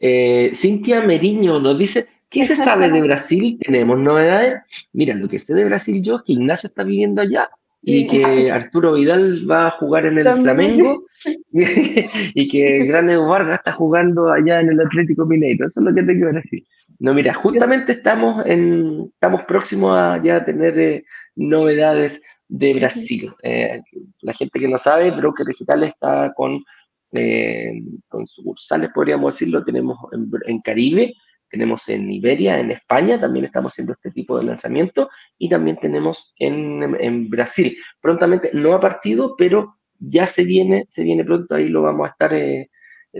[0.00, 3.58] Eh, Cintia Meriño nos dice, ¿qué se sabe de Brasil?
[3.60, 4.62] ¿Tenemos novedades?
[4.92, 7.50] Mira, lo que sé de Brasil yo es que Ignacio está viviendo allá
[7.82, 11.04] y que Arturo Vidal va a jugar en el Flamengo
[11.52, 15.66] y que Gran Vargas está jugando allá en el Atlético Mineiro.
[15.66, 16.64] Eso es lo que te quiero decir.
[17.00, 21.04] No, mira, justamente estamos, en, estamos próximos a ya tener eh,
[21.36, 23.32] novedades de Brasil.
[23.42, 23.80] Eh,
[24.22, 26.64] la gente que no sabe, Broker Digital está con,
[27.12, 27.72] eh,
[28.08, 29.96] con sucursales, podríamos decirlo, tenemos
[30.46, 31.14] en, Caribe,
[31.48, 35.08] tenemos en Iberia, en España, también estamos haciendo este tipo de lanzamiento
[35.38, 37.76] y también tenemos en, Brasil.
[38.00, 42.10] Prontamente, no ha partido, pero ya se viene, se viene pronto, ahí lo vamos a
[42.10, 42.34] estar.
[42.34, 42.70] Eh,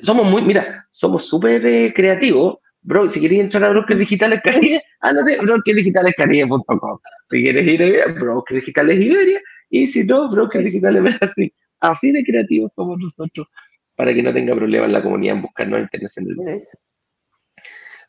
[0.01, 5.39] somos muy, mira, somos súper creativos Bro, si queréis entrar a Brokers Digitales Caribe, ándate
[5.41, 6.99] brokersdigitalescaribe.com.
[7.25, 9.41] Si quieres ir a Brokers Digitales Iberia,
[9.71, 11.53] y si no, Brokers Digitales Brasil.
[11.81, 13.47] Así de creativos somos nosotros,
[13.95, 16.65] para que no tenga problemas la comunidad en buscarnos internacionalmente.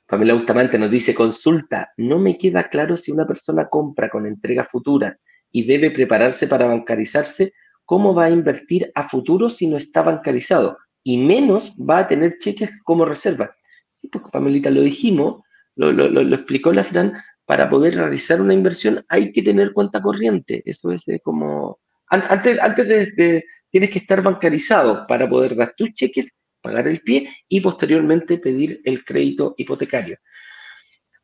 [0.07, 4.65] Pamela Bustamante nos dice, consulta, no me queda claro si una persona compra con entrega
[4.65, 5.19] futura
[5.51, 7.53] y debe prepararse para bancarizarse,
[7.85, 10.77] ¿cómo va a invertir a futuro si no está bancarizado?
[11.03, 13.55] Y menos va a tener cheques como reserva.
[13.99, 15.41] Sí, pues Pamelita, lo dijimos,
[15.75, 20.63] lo, explicó la Fran, para poder realizar una inversión hay que tener cuenta corriente.
[20.65, 21.79] Eso es eh, como...
[22.11, 26.31] Antes, antes de, tienes que estar bancarizado para poder dar tus cheques,
[26.61, 30.17] pagar el pie y posteriormente pedir el crédito hipotecario.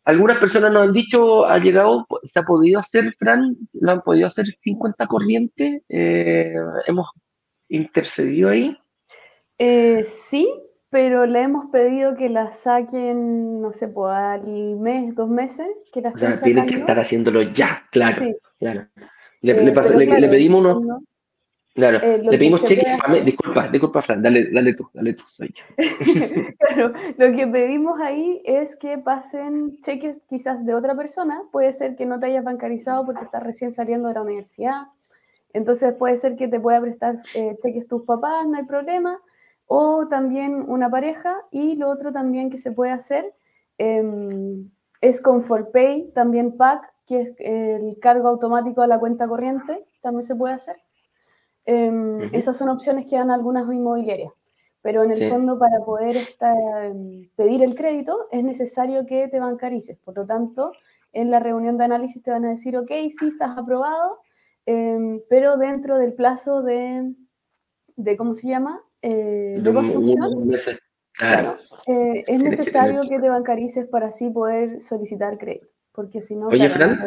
[0.04, 4.28] Algunas personas nos han dicho, ha llegado, se ha podido hacer, Fran, lo han podido
[4.28, 5.82] hacer sin cuenta corriente.
[5.88, 6.54] Eh,
[6.86, 7.08] hemos
[7.70, 8.78] intercedido ahí.
[9.58, 10.48] Eh, sí,
[10.96, 14.46] pero le hemos pedido que la saquen, no sé, pues al
[14.78, 18.26] mes, dos meses, que la o sea, tienen que estar haciéndolo ya, claro.
[18.58, 18.88] claro.
[19.42, 21.02] Le, eh, le, pedimos unos...
[21.74, 22.86] Claro, eh, le pedimos cheques.
[23.26, 25.26] Disculpa, disculpa, Fran, dale, dale tú, dale tú.
[25.28, 25.54] Soy
[26.60, 31.44] claro, lo que pedimos ahí es que pasen cheques quizás de otra persona.
[31.52, 34.84] Puede ser que no te hayas bancarizado porque estás recién saliendo de la universidad.
[35.52, 39.20] Entonces puede ser que te pueda prestar eh, cheques tus papás, no hay problema
[39.68, 43.34] o también una pareja y lo otro también que se puede hacer
[43.78, 44.70] em,
[45.02, 50.24] es con ForPay, también PAC, que es el cargo automático a la cuenta corriente, también
[50.24, 50.78] se puede hacer.
[51.66, 54.32] Em, esas son opciones que dan algunas inmobiliarias,
[54.82, 59.98] pero en el fondo para poder em, pedir el crédito es necesario que te bancarices,
[59.98, 60.72] por lo tanto,
[61.12, 64.20] en la reunión de análisis te van a decir, ok, sí, estás aprobado,
[65.30, 67.14] pero dentro del plazo de,
[67.96, 68.82] de, ¿cómo se llama?
[69.06, 70.78] Eh, construcción,
[71.14, 71.58] claro.
[71.88, 76.48] eh, es necesario que, te bancarices para así poder solicitar crédito, porque si no...
[76.48, 77.00] Oye, Fran,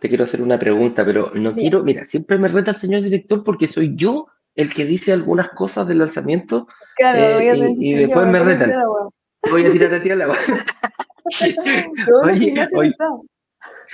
[0.00, 3.42] te quiero hacer una pregunta, pero no quiero, mira, siempre me reta el señor director
[3.42, 6.66] porque soy yo el que dice algunas cosas del lanzamiento
[6.96, 8.72] claro, eh, y, y, después me retan.
[9.50, 10.38] Voy a tirar a ti al agua.
[12.24, 12.94] oye, oye,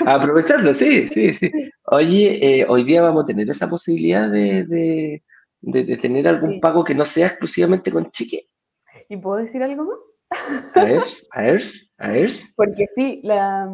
[0.06, 1.50] aprovechando, sí, sí, sí.
[1.86, 5.22] Oye, eh, hoy día vamos a tener esa posibilidad de, de,
[5.62, 8.48] de, tener algún pago que no sea exclusivamente con chique.
[9.08, 9.98] ¿Y puedo decir algo más?
[10.74, 11.02] A ver,
[11.32, 11.62] a ver,
[11.98, 12.30] a ver.
[12.56, 13.68] Porque sí, la,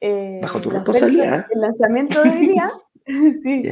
[0.00, 1.46] eh, bajo tu responsabilidad.
[1.50, 2.70] El lanzamiento de hoy día,
[3.42, 3.62] sí,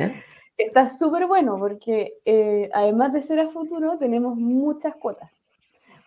[0.57, 5.33] está súper bueno porque eh, además de ser a futuro, tenemos muchas cuotas.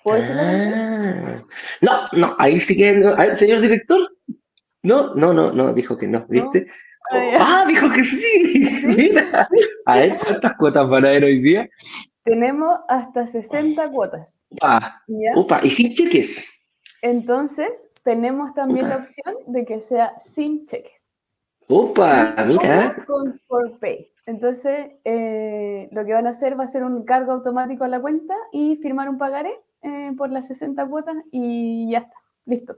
[0.03, 1.35] ¿Puedo ah,
[1.81, 3.03] no, no, ahí sí que,
[3.33, 3.99] señor director,
[4.81, 6.67] no, no, no, no, dijo que no, ¿viste?
[7.11, 8.69] Ah, dijo que sí.
[8.85, 9.47] Mira.
[9.85, 11.69] A ver, ¿cuántas cuotas van a haber hoy día?
[12.23, 14.35] Tenemos hasta 60 cuotas.
[14.49, 15.03] Upa,
[15.35, 15.59] upa.
[15.63, 16.51] y sin cheques.
[17.01, 21.07] Entonces, tenemos también la opción de que sea sin cheques.
[21.67, 22.95] Upa, mira.
[23.05, 23.39] Con
[23.79, 24.11] Pay.
[24.25, 27.99] Entonces, eh, lo que van a hacer va a ser un cargo automático a la
[27.99, 32.15] cuenta y firmar un pagaré eh, por las 60 cuotas y ya está,
[32.45, 32.77] listo.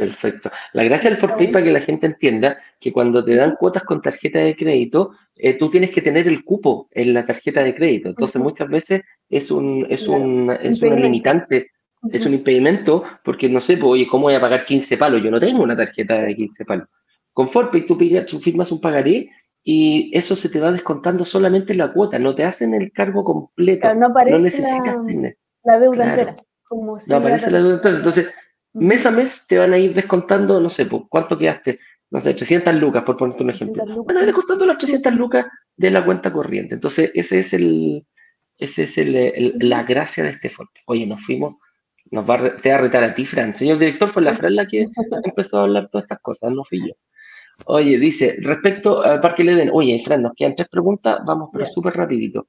[0.00, 0.50] Perfecto.
[0.72, 4.00] La gracia del ForPay para que la gente entienda que cuando te dan cuotas con
[4.00, 8.08] tarjeta de crédito, eh, tú tienes que tener el cupo en la tarjeta de crédito.
[8.08, 11.72] Entonces, muchas veces es un, es un, es una limitante,
[12.10, 15.22] es un impedimento, porque no sé, pues, oye, ¿cómo voy a pagar 15 palos?
[15.22, 16.88] Yo no tengo una tarjeta de 15 palos.
[17.34, 19.28] Con ForPay tú, tú firmas un pagaré
[19.62, 23.22] y eso se te va descontando solamente en la cuota, no te hacen el cargo
[23.22, 23.94] completo.
[23.94, 24.08] no,
[24.38, 24.96] necesitas
[25.62, 26.36] la, deuda entera.
[26.66, 27.96] Como no aparece la deuda entera.
[27.98, 28.32] Entonces,
[28.72, 31.80] mes a mes te van a ir descontando, no sé, ¿cuánto quedaste?
[32.10, 33.84] No sé, 300 lucas, por ponerte un ejemplo.
[34.04, 36.74] Van a ir descontando las 300 lucas de la cuenta corriente.
[36.74, 38.06] Entonces, ese es el,
[38.58, 40.72] ese es el, la gracia de este fondo.
[40.86, 41.54] Oye, nos fuimos,
[42.10, 43.54] nos va a, te va a retar a ti, Fran.
[43.54, 44.86] Señor director, fue la Fran la que
[45.24, 46.94] empezó a hablar todas estas cosas, no fui yo.
[47.66, 51.94] Oye, dice, respecto al Parque Leden, oye, Fran, nos quedan tres preguntas, vamos pero súper
[51.94, 52.48] rapidito.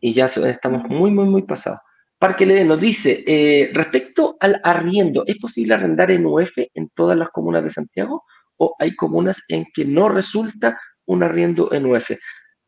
[0.00, 1.80] Y ya estamos muy, muy, muy pasados.
[2.18, 7.16] Parque Leden nos dice, eh, respecto al arriendo, ¿es posible arrendar en UF en todas
[7.16, 8.24] las comunas de Santiago
[8.56, 12.12] o hay comunas en que no resulta un arriendo en UF?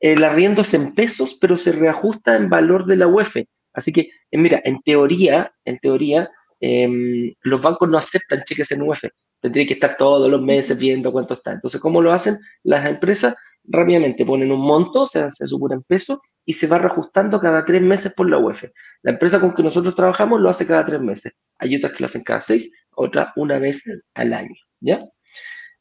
[0.00, 3.36] El arriendo es en pesos, pero se reajusta en valor de la UF.
[3.72, 6.30] Así que, eh, mira, en teoría, en teoría,
[6.60, 9.04] em, los bancos no aceptan cheques en UF
[9.40, 11.52] tendría que estar todos los meses viendo cuánto está.
[11.52, 12.38] Entonces, ¿cómo lo hacen?
[12.64, 13.34] Las empresas
[13.64, 17.82] rápidamente ponen un monto, se hace su en peso y se va reajustando cada tres
[17.82, 18.64] meses por la UEF.
[19.02, 21.34] La empresa con que nosotros trabajamos lo hace cada tres meses.
[21.58, 23.82] Hay otras que lo hacen cada seis, otras una vez
[24.14, 24.54] al año.
[24.80, 24.98] ¿Ya?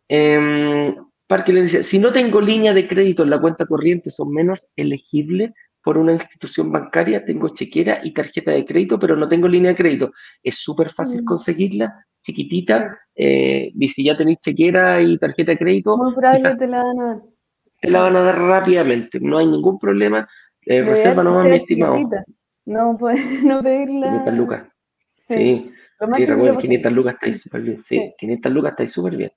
[0.09, 0.93] Eh,
[1.25, 4.67] Parque le dice, si no tengo línea de crédito en la cuenta corriente, son menos
[4.75, 9.71] elegibles por una institución bancaria, tengo chequera y tarjeta de crédito, pero no tengo línea
[9.71, 10.11] de crédito.
[10.43, 11.25] Es súper fácil mm.
[11.25, 15.97] conseguirla, chiquitita, eh, y si ya tenéis chequera y tarjeta de crédito,
[16.57, 17.21] te la van a dar.
[17.79, 20.27] Te la van a dar rápidamente, no hay ningún problema.
[20.69, 21.97] Eh, reserva nomás, mi estimado.
[22.65, 24.07] No, puedes no pedirla.
[24.07, 24.67] 500 lucas.
[25.17, 25.33] Sí.
[25.33, 25.73] sí.
[25.99, 27.83] 500 lucas estáis súper bien.
[27.83, 29.31] Sí, 500 lucas estáis súper bien.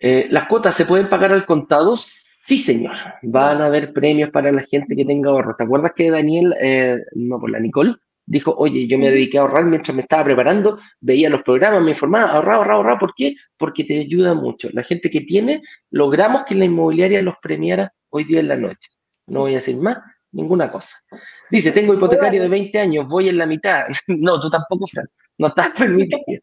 [0.00, 1.96] Eh, ¿Las cuotas se pueden pagar al contado?
[1.96, 2.96] Sí, señor.
[3.22, 5.54] Van a haber premios para la gente que tenga ahorro.
[5.56, 7.94] ¿Te acuerdas que Daniel, eh, no, por la Nicole,
[8.26, 11.92] dijo, oye, yo me dediqué a ahorrar mientras me estaba preparando, veía los programas, me
[11.92, 12.98] informaba, ahorrar, ahorrar, ahorrar.
[12.98, 13.36] ¿Por qué?
[13.56, 14.68] Porque te ayuda mucho.
[14.72, 18.90] La gente que tiene, logramos que la inmobiliaria los premiara hoy día en la noche.
[19.26, 19.98] No voy a decir más,
[20.32, 20.96] ninguna cosa.
[21.50, 23.84] Dice, tengo hipotecario de 20 años, voy en la mitad.
[24.08, 25.06] no, tú tampoco, Fran,
[25.38, 26.40] no estás permitido.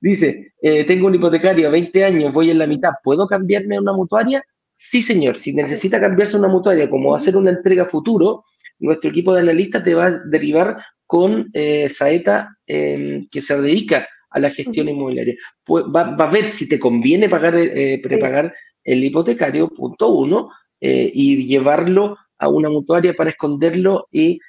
[0.00, 3.80] Dice, eh, tengo un hipotecario de 20 años, voy en la mitad, ¿puedo cambiarme a
[3.80, 4.42] una mutuaria?
[4.70, 5.40] Sí, señor.
[5.40, 8.44] Si necesita cambiarse a una mutuaria, como hacer una entrega futuro,
[8.78, 14.06] nuestro equipo de analistas te va a derivar con eh, Saeta, em, que se dedica
[14.30, 15.34] a la gestión inmobiliaria.
[15.64, 21.10] Pues, va, a ver si te conviene pagar, eh, prepagar el hipotecario, punto uno, eh,
[21.12, 24.40] y llevarlo a una mutuaria para esconderlo y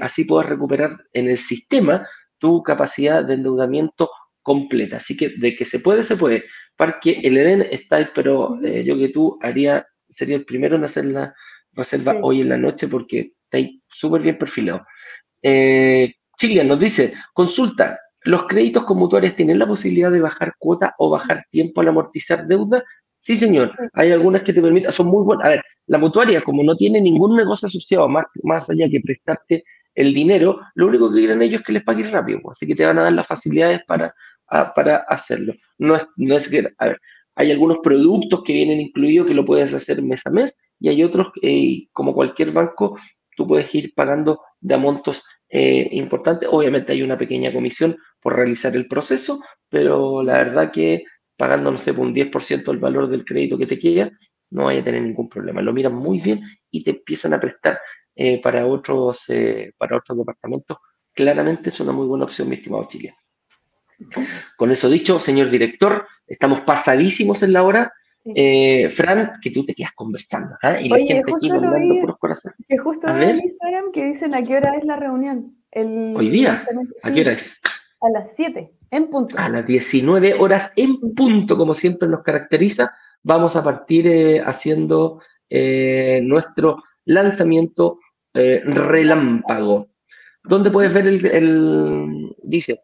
[0.00, 2.06] así puedas recuperar en el sistema
[2.38, 4.08] tu capacidad de endeudamiento
[4.40, 4.96] completa.
[4.96, 6.44] Así que de que se puede, se puede.
[6.76, 11.34] Parque el Edén está, pero yo que tú haría, sería el primero en hacer la
[11.72, 14.84] reserva hoy en la noche porque está ahí súper bien perfilado.
[15.42, 16.14] Eh,
[16.64, 21.44] nos dice, consulta, ¿los créditos con mutuarias tienen la posibilidad de bajar cuota o bajar
[21.50, 22.82] tiempo al amortizar deuda?
[23.18, 23.72] Sí, señor.
[23.94, 25.46] Hay algunas que te permiten, son muy buenas.
[25.46, 29.64] A ver, la mutuaria, como no tiene ningún negocio asociado más, más allá que prestarte
[29.94, 32.40] el dinero, lo único que quieren ellos es que les paguen rápido.
[32.42, 34.14] Pues, así que te van a dar las facilidades para,
[34.74, 35.54] para hacerlo.
[35.78, 37.00] No es, no es que, a ver,
[37.34, 41.02] hay algunos productos que vienen incluidos que lo puedes hacer mes a mes y hay
[41.02, 42.98] otros, eh, como cualquier banco,
[43.36, 46.48] tú puedes ir pagando de montos eh, importantes.
[46.50, 51.04] Obviamente hay una pequeña comisión por realizar el proceso, pero la verdad que
[51.36, 54.10] pagando, no sé, un 10% del valor del crédito que te queda,
[54.50, 55.60] no vaya a tener ningún problema.
[55.62, 56.40] Lo miran muy bien
[56.70, 57.78] y te empiezan a prestar
[58.14, 60.78] eh, para, otros, eh, para otros departamentos.
[61.12, 63.14] Claramente es una muy buena opción, mi estimado Chile.
[64.56, 67.92] Con eso dicho, señor director, estamos pasadísimos en la hora.
[68.34, 70.80] Eh, Fran, que tú te quedas conversando, ¿ah?
[70.80, 72.58] Y la gente aquí mandando por los corazones.
[72.68, 75.56] Que justo en Instagram que dicen a qué hora es la reunión.
[75.72, 76.60] Hoy día,
[77.04, 77.60] ¿a qué hora es?
[78.06, 79.34] A las 7, en punto.
[79.36, 85.20] A las 19 horas en punto, como siempre nos caracteriza, vamos a partir eh, haciendo
[85.50, 87.98] eh, nuestro lanzamiento
[88.32, 89.88] relámpago.
[90.44, 92.82] ¿Dónde puedes ver el, dice,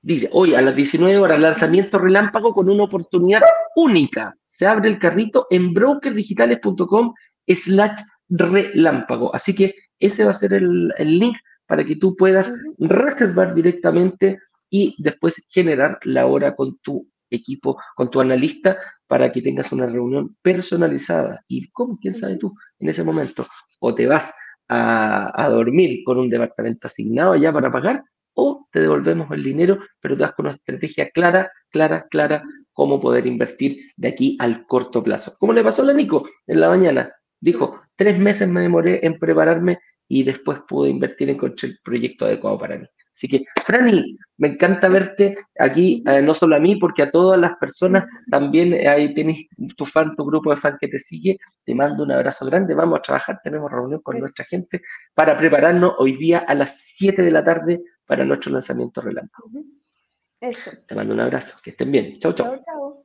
[0.00, 3.42] Dice, hoy a las 19 horas, lanzamiento relámpago con una oportunidad
[3.76, 4.34] única.
[4.44, 7.14] Se abre el carrito en brokerdigitales.com
[7.46, 9.34] slash relámpago.
[9.34, 11.36] Así que ese va a ser el, el link
[11.66, 14.38] para que tú puedas reservar directamente
[14.72, 19.84] y después generar la hora con tu equipo, con tu analista, para que tengas una
[19.84, 21.42] reunión personalizada.
[21.46, 21.98] ¿Y cómo?
[22.00, 23.46] ¿Quién sabe tú en ese momento?
[23.80, 24.34] O te vas
[24.68, 29.78] a, a dormir con un departamento asignado ya para pagar, o te devolvemos el dinero,
[30.00, 32.42] pero te das con una estrategia clara, clara, clara,
[32.72, 35.34] cómo poder invertir de aquí al corto plazo.
[35.38, 37.12] Como le pasó a la Nico en la mañana.
[37.38, 42.24] Dijo, tres meses me demoré en prepararme y después pude invertir, en encontré el proyecto
[42.24, 42.86] adecuado para mí.
[43.22, 47.38] Así que, Franny, me encanta verte aquí, eh, no solo a mí, porque a todas
[47.38, 49.46] las personas también eh, ahí tienes
[49.76, 51.38] tu fan, tu grupo de fan que te sigue.
[51.64, 52.74] Te mando un abrazo grande.
[52.74, 54.82] Vamos a trabajar, tenemos reunión con nuestra gente
[55.14, 59.50] para prepararnos hoy día a las 7 de la tarde para nuestro lanzamiento relámpago.
[60.40, 60.72] Eso.
[60.88, 62.18] Te mando un abrazo, que estén bien.
[62.18, 62.48] Chau, chau.
[62.48, 63.04] Chao, chao.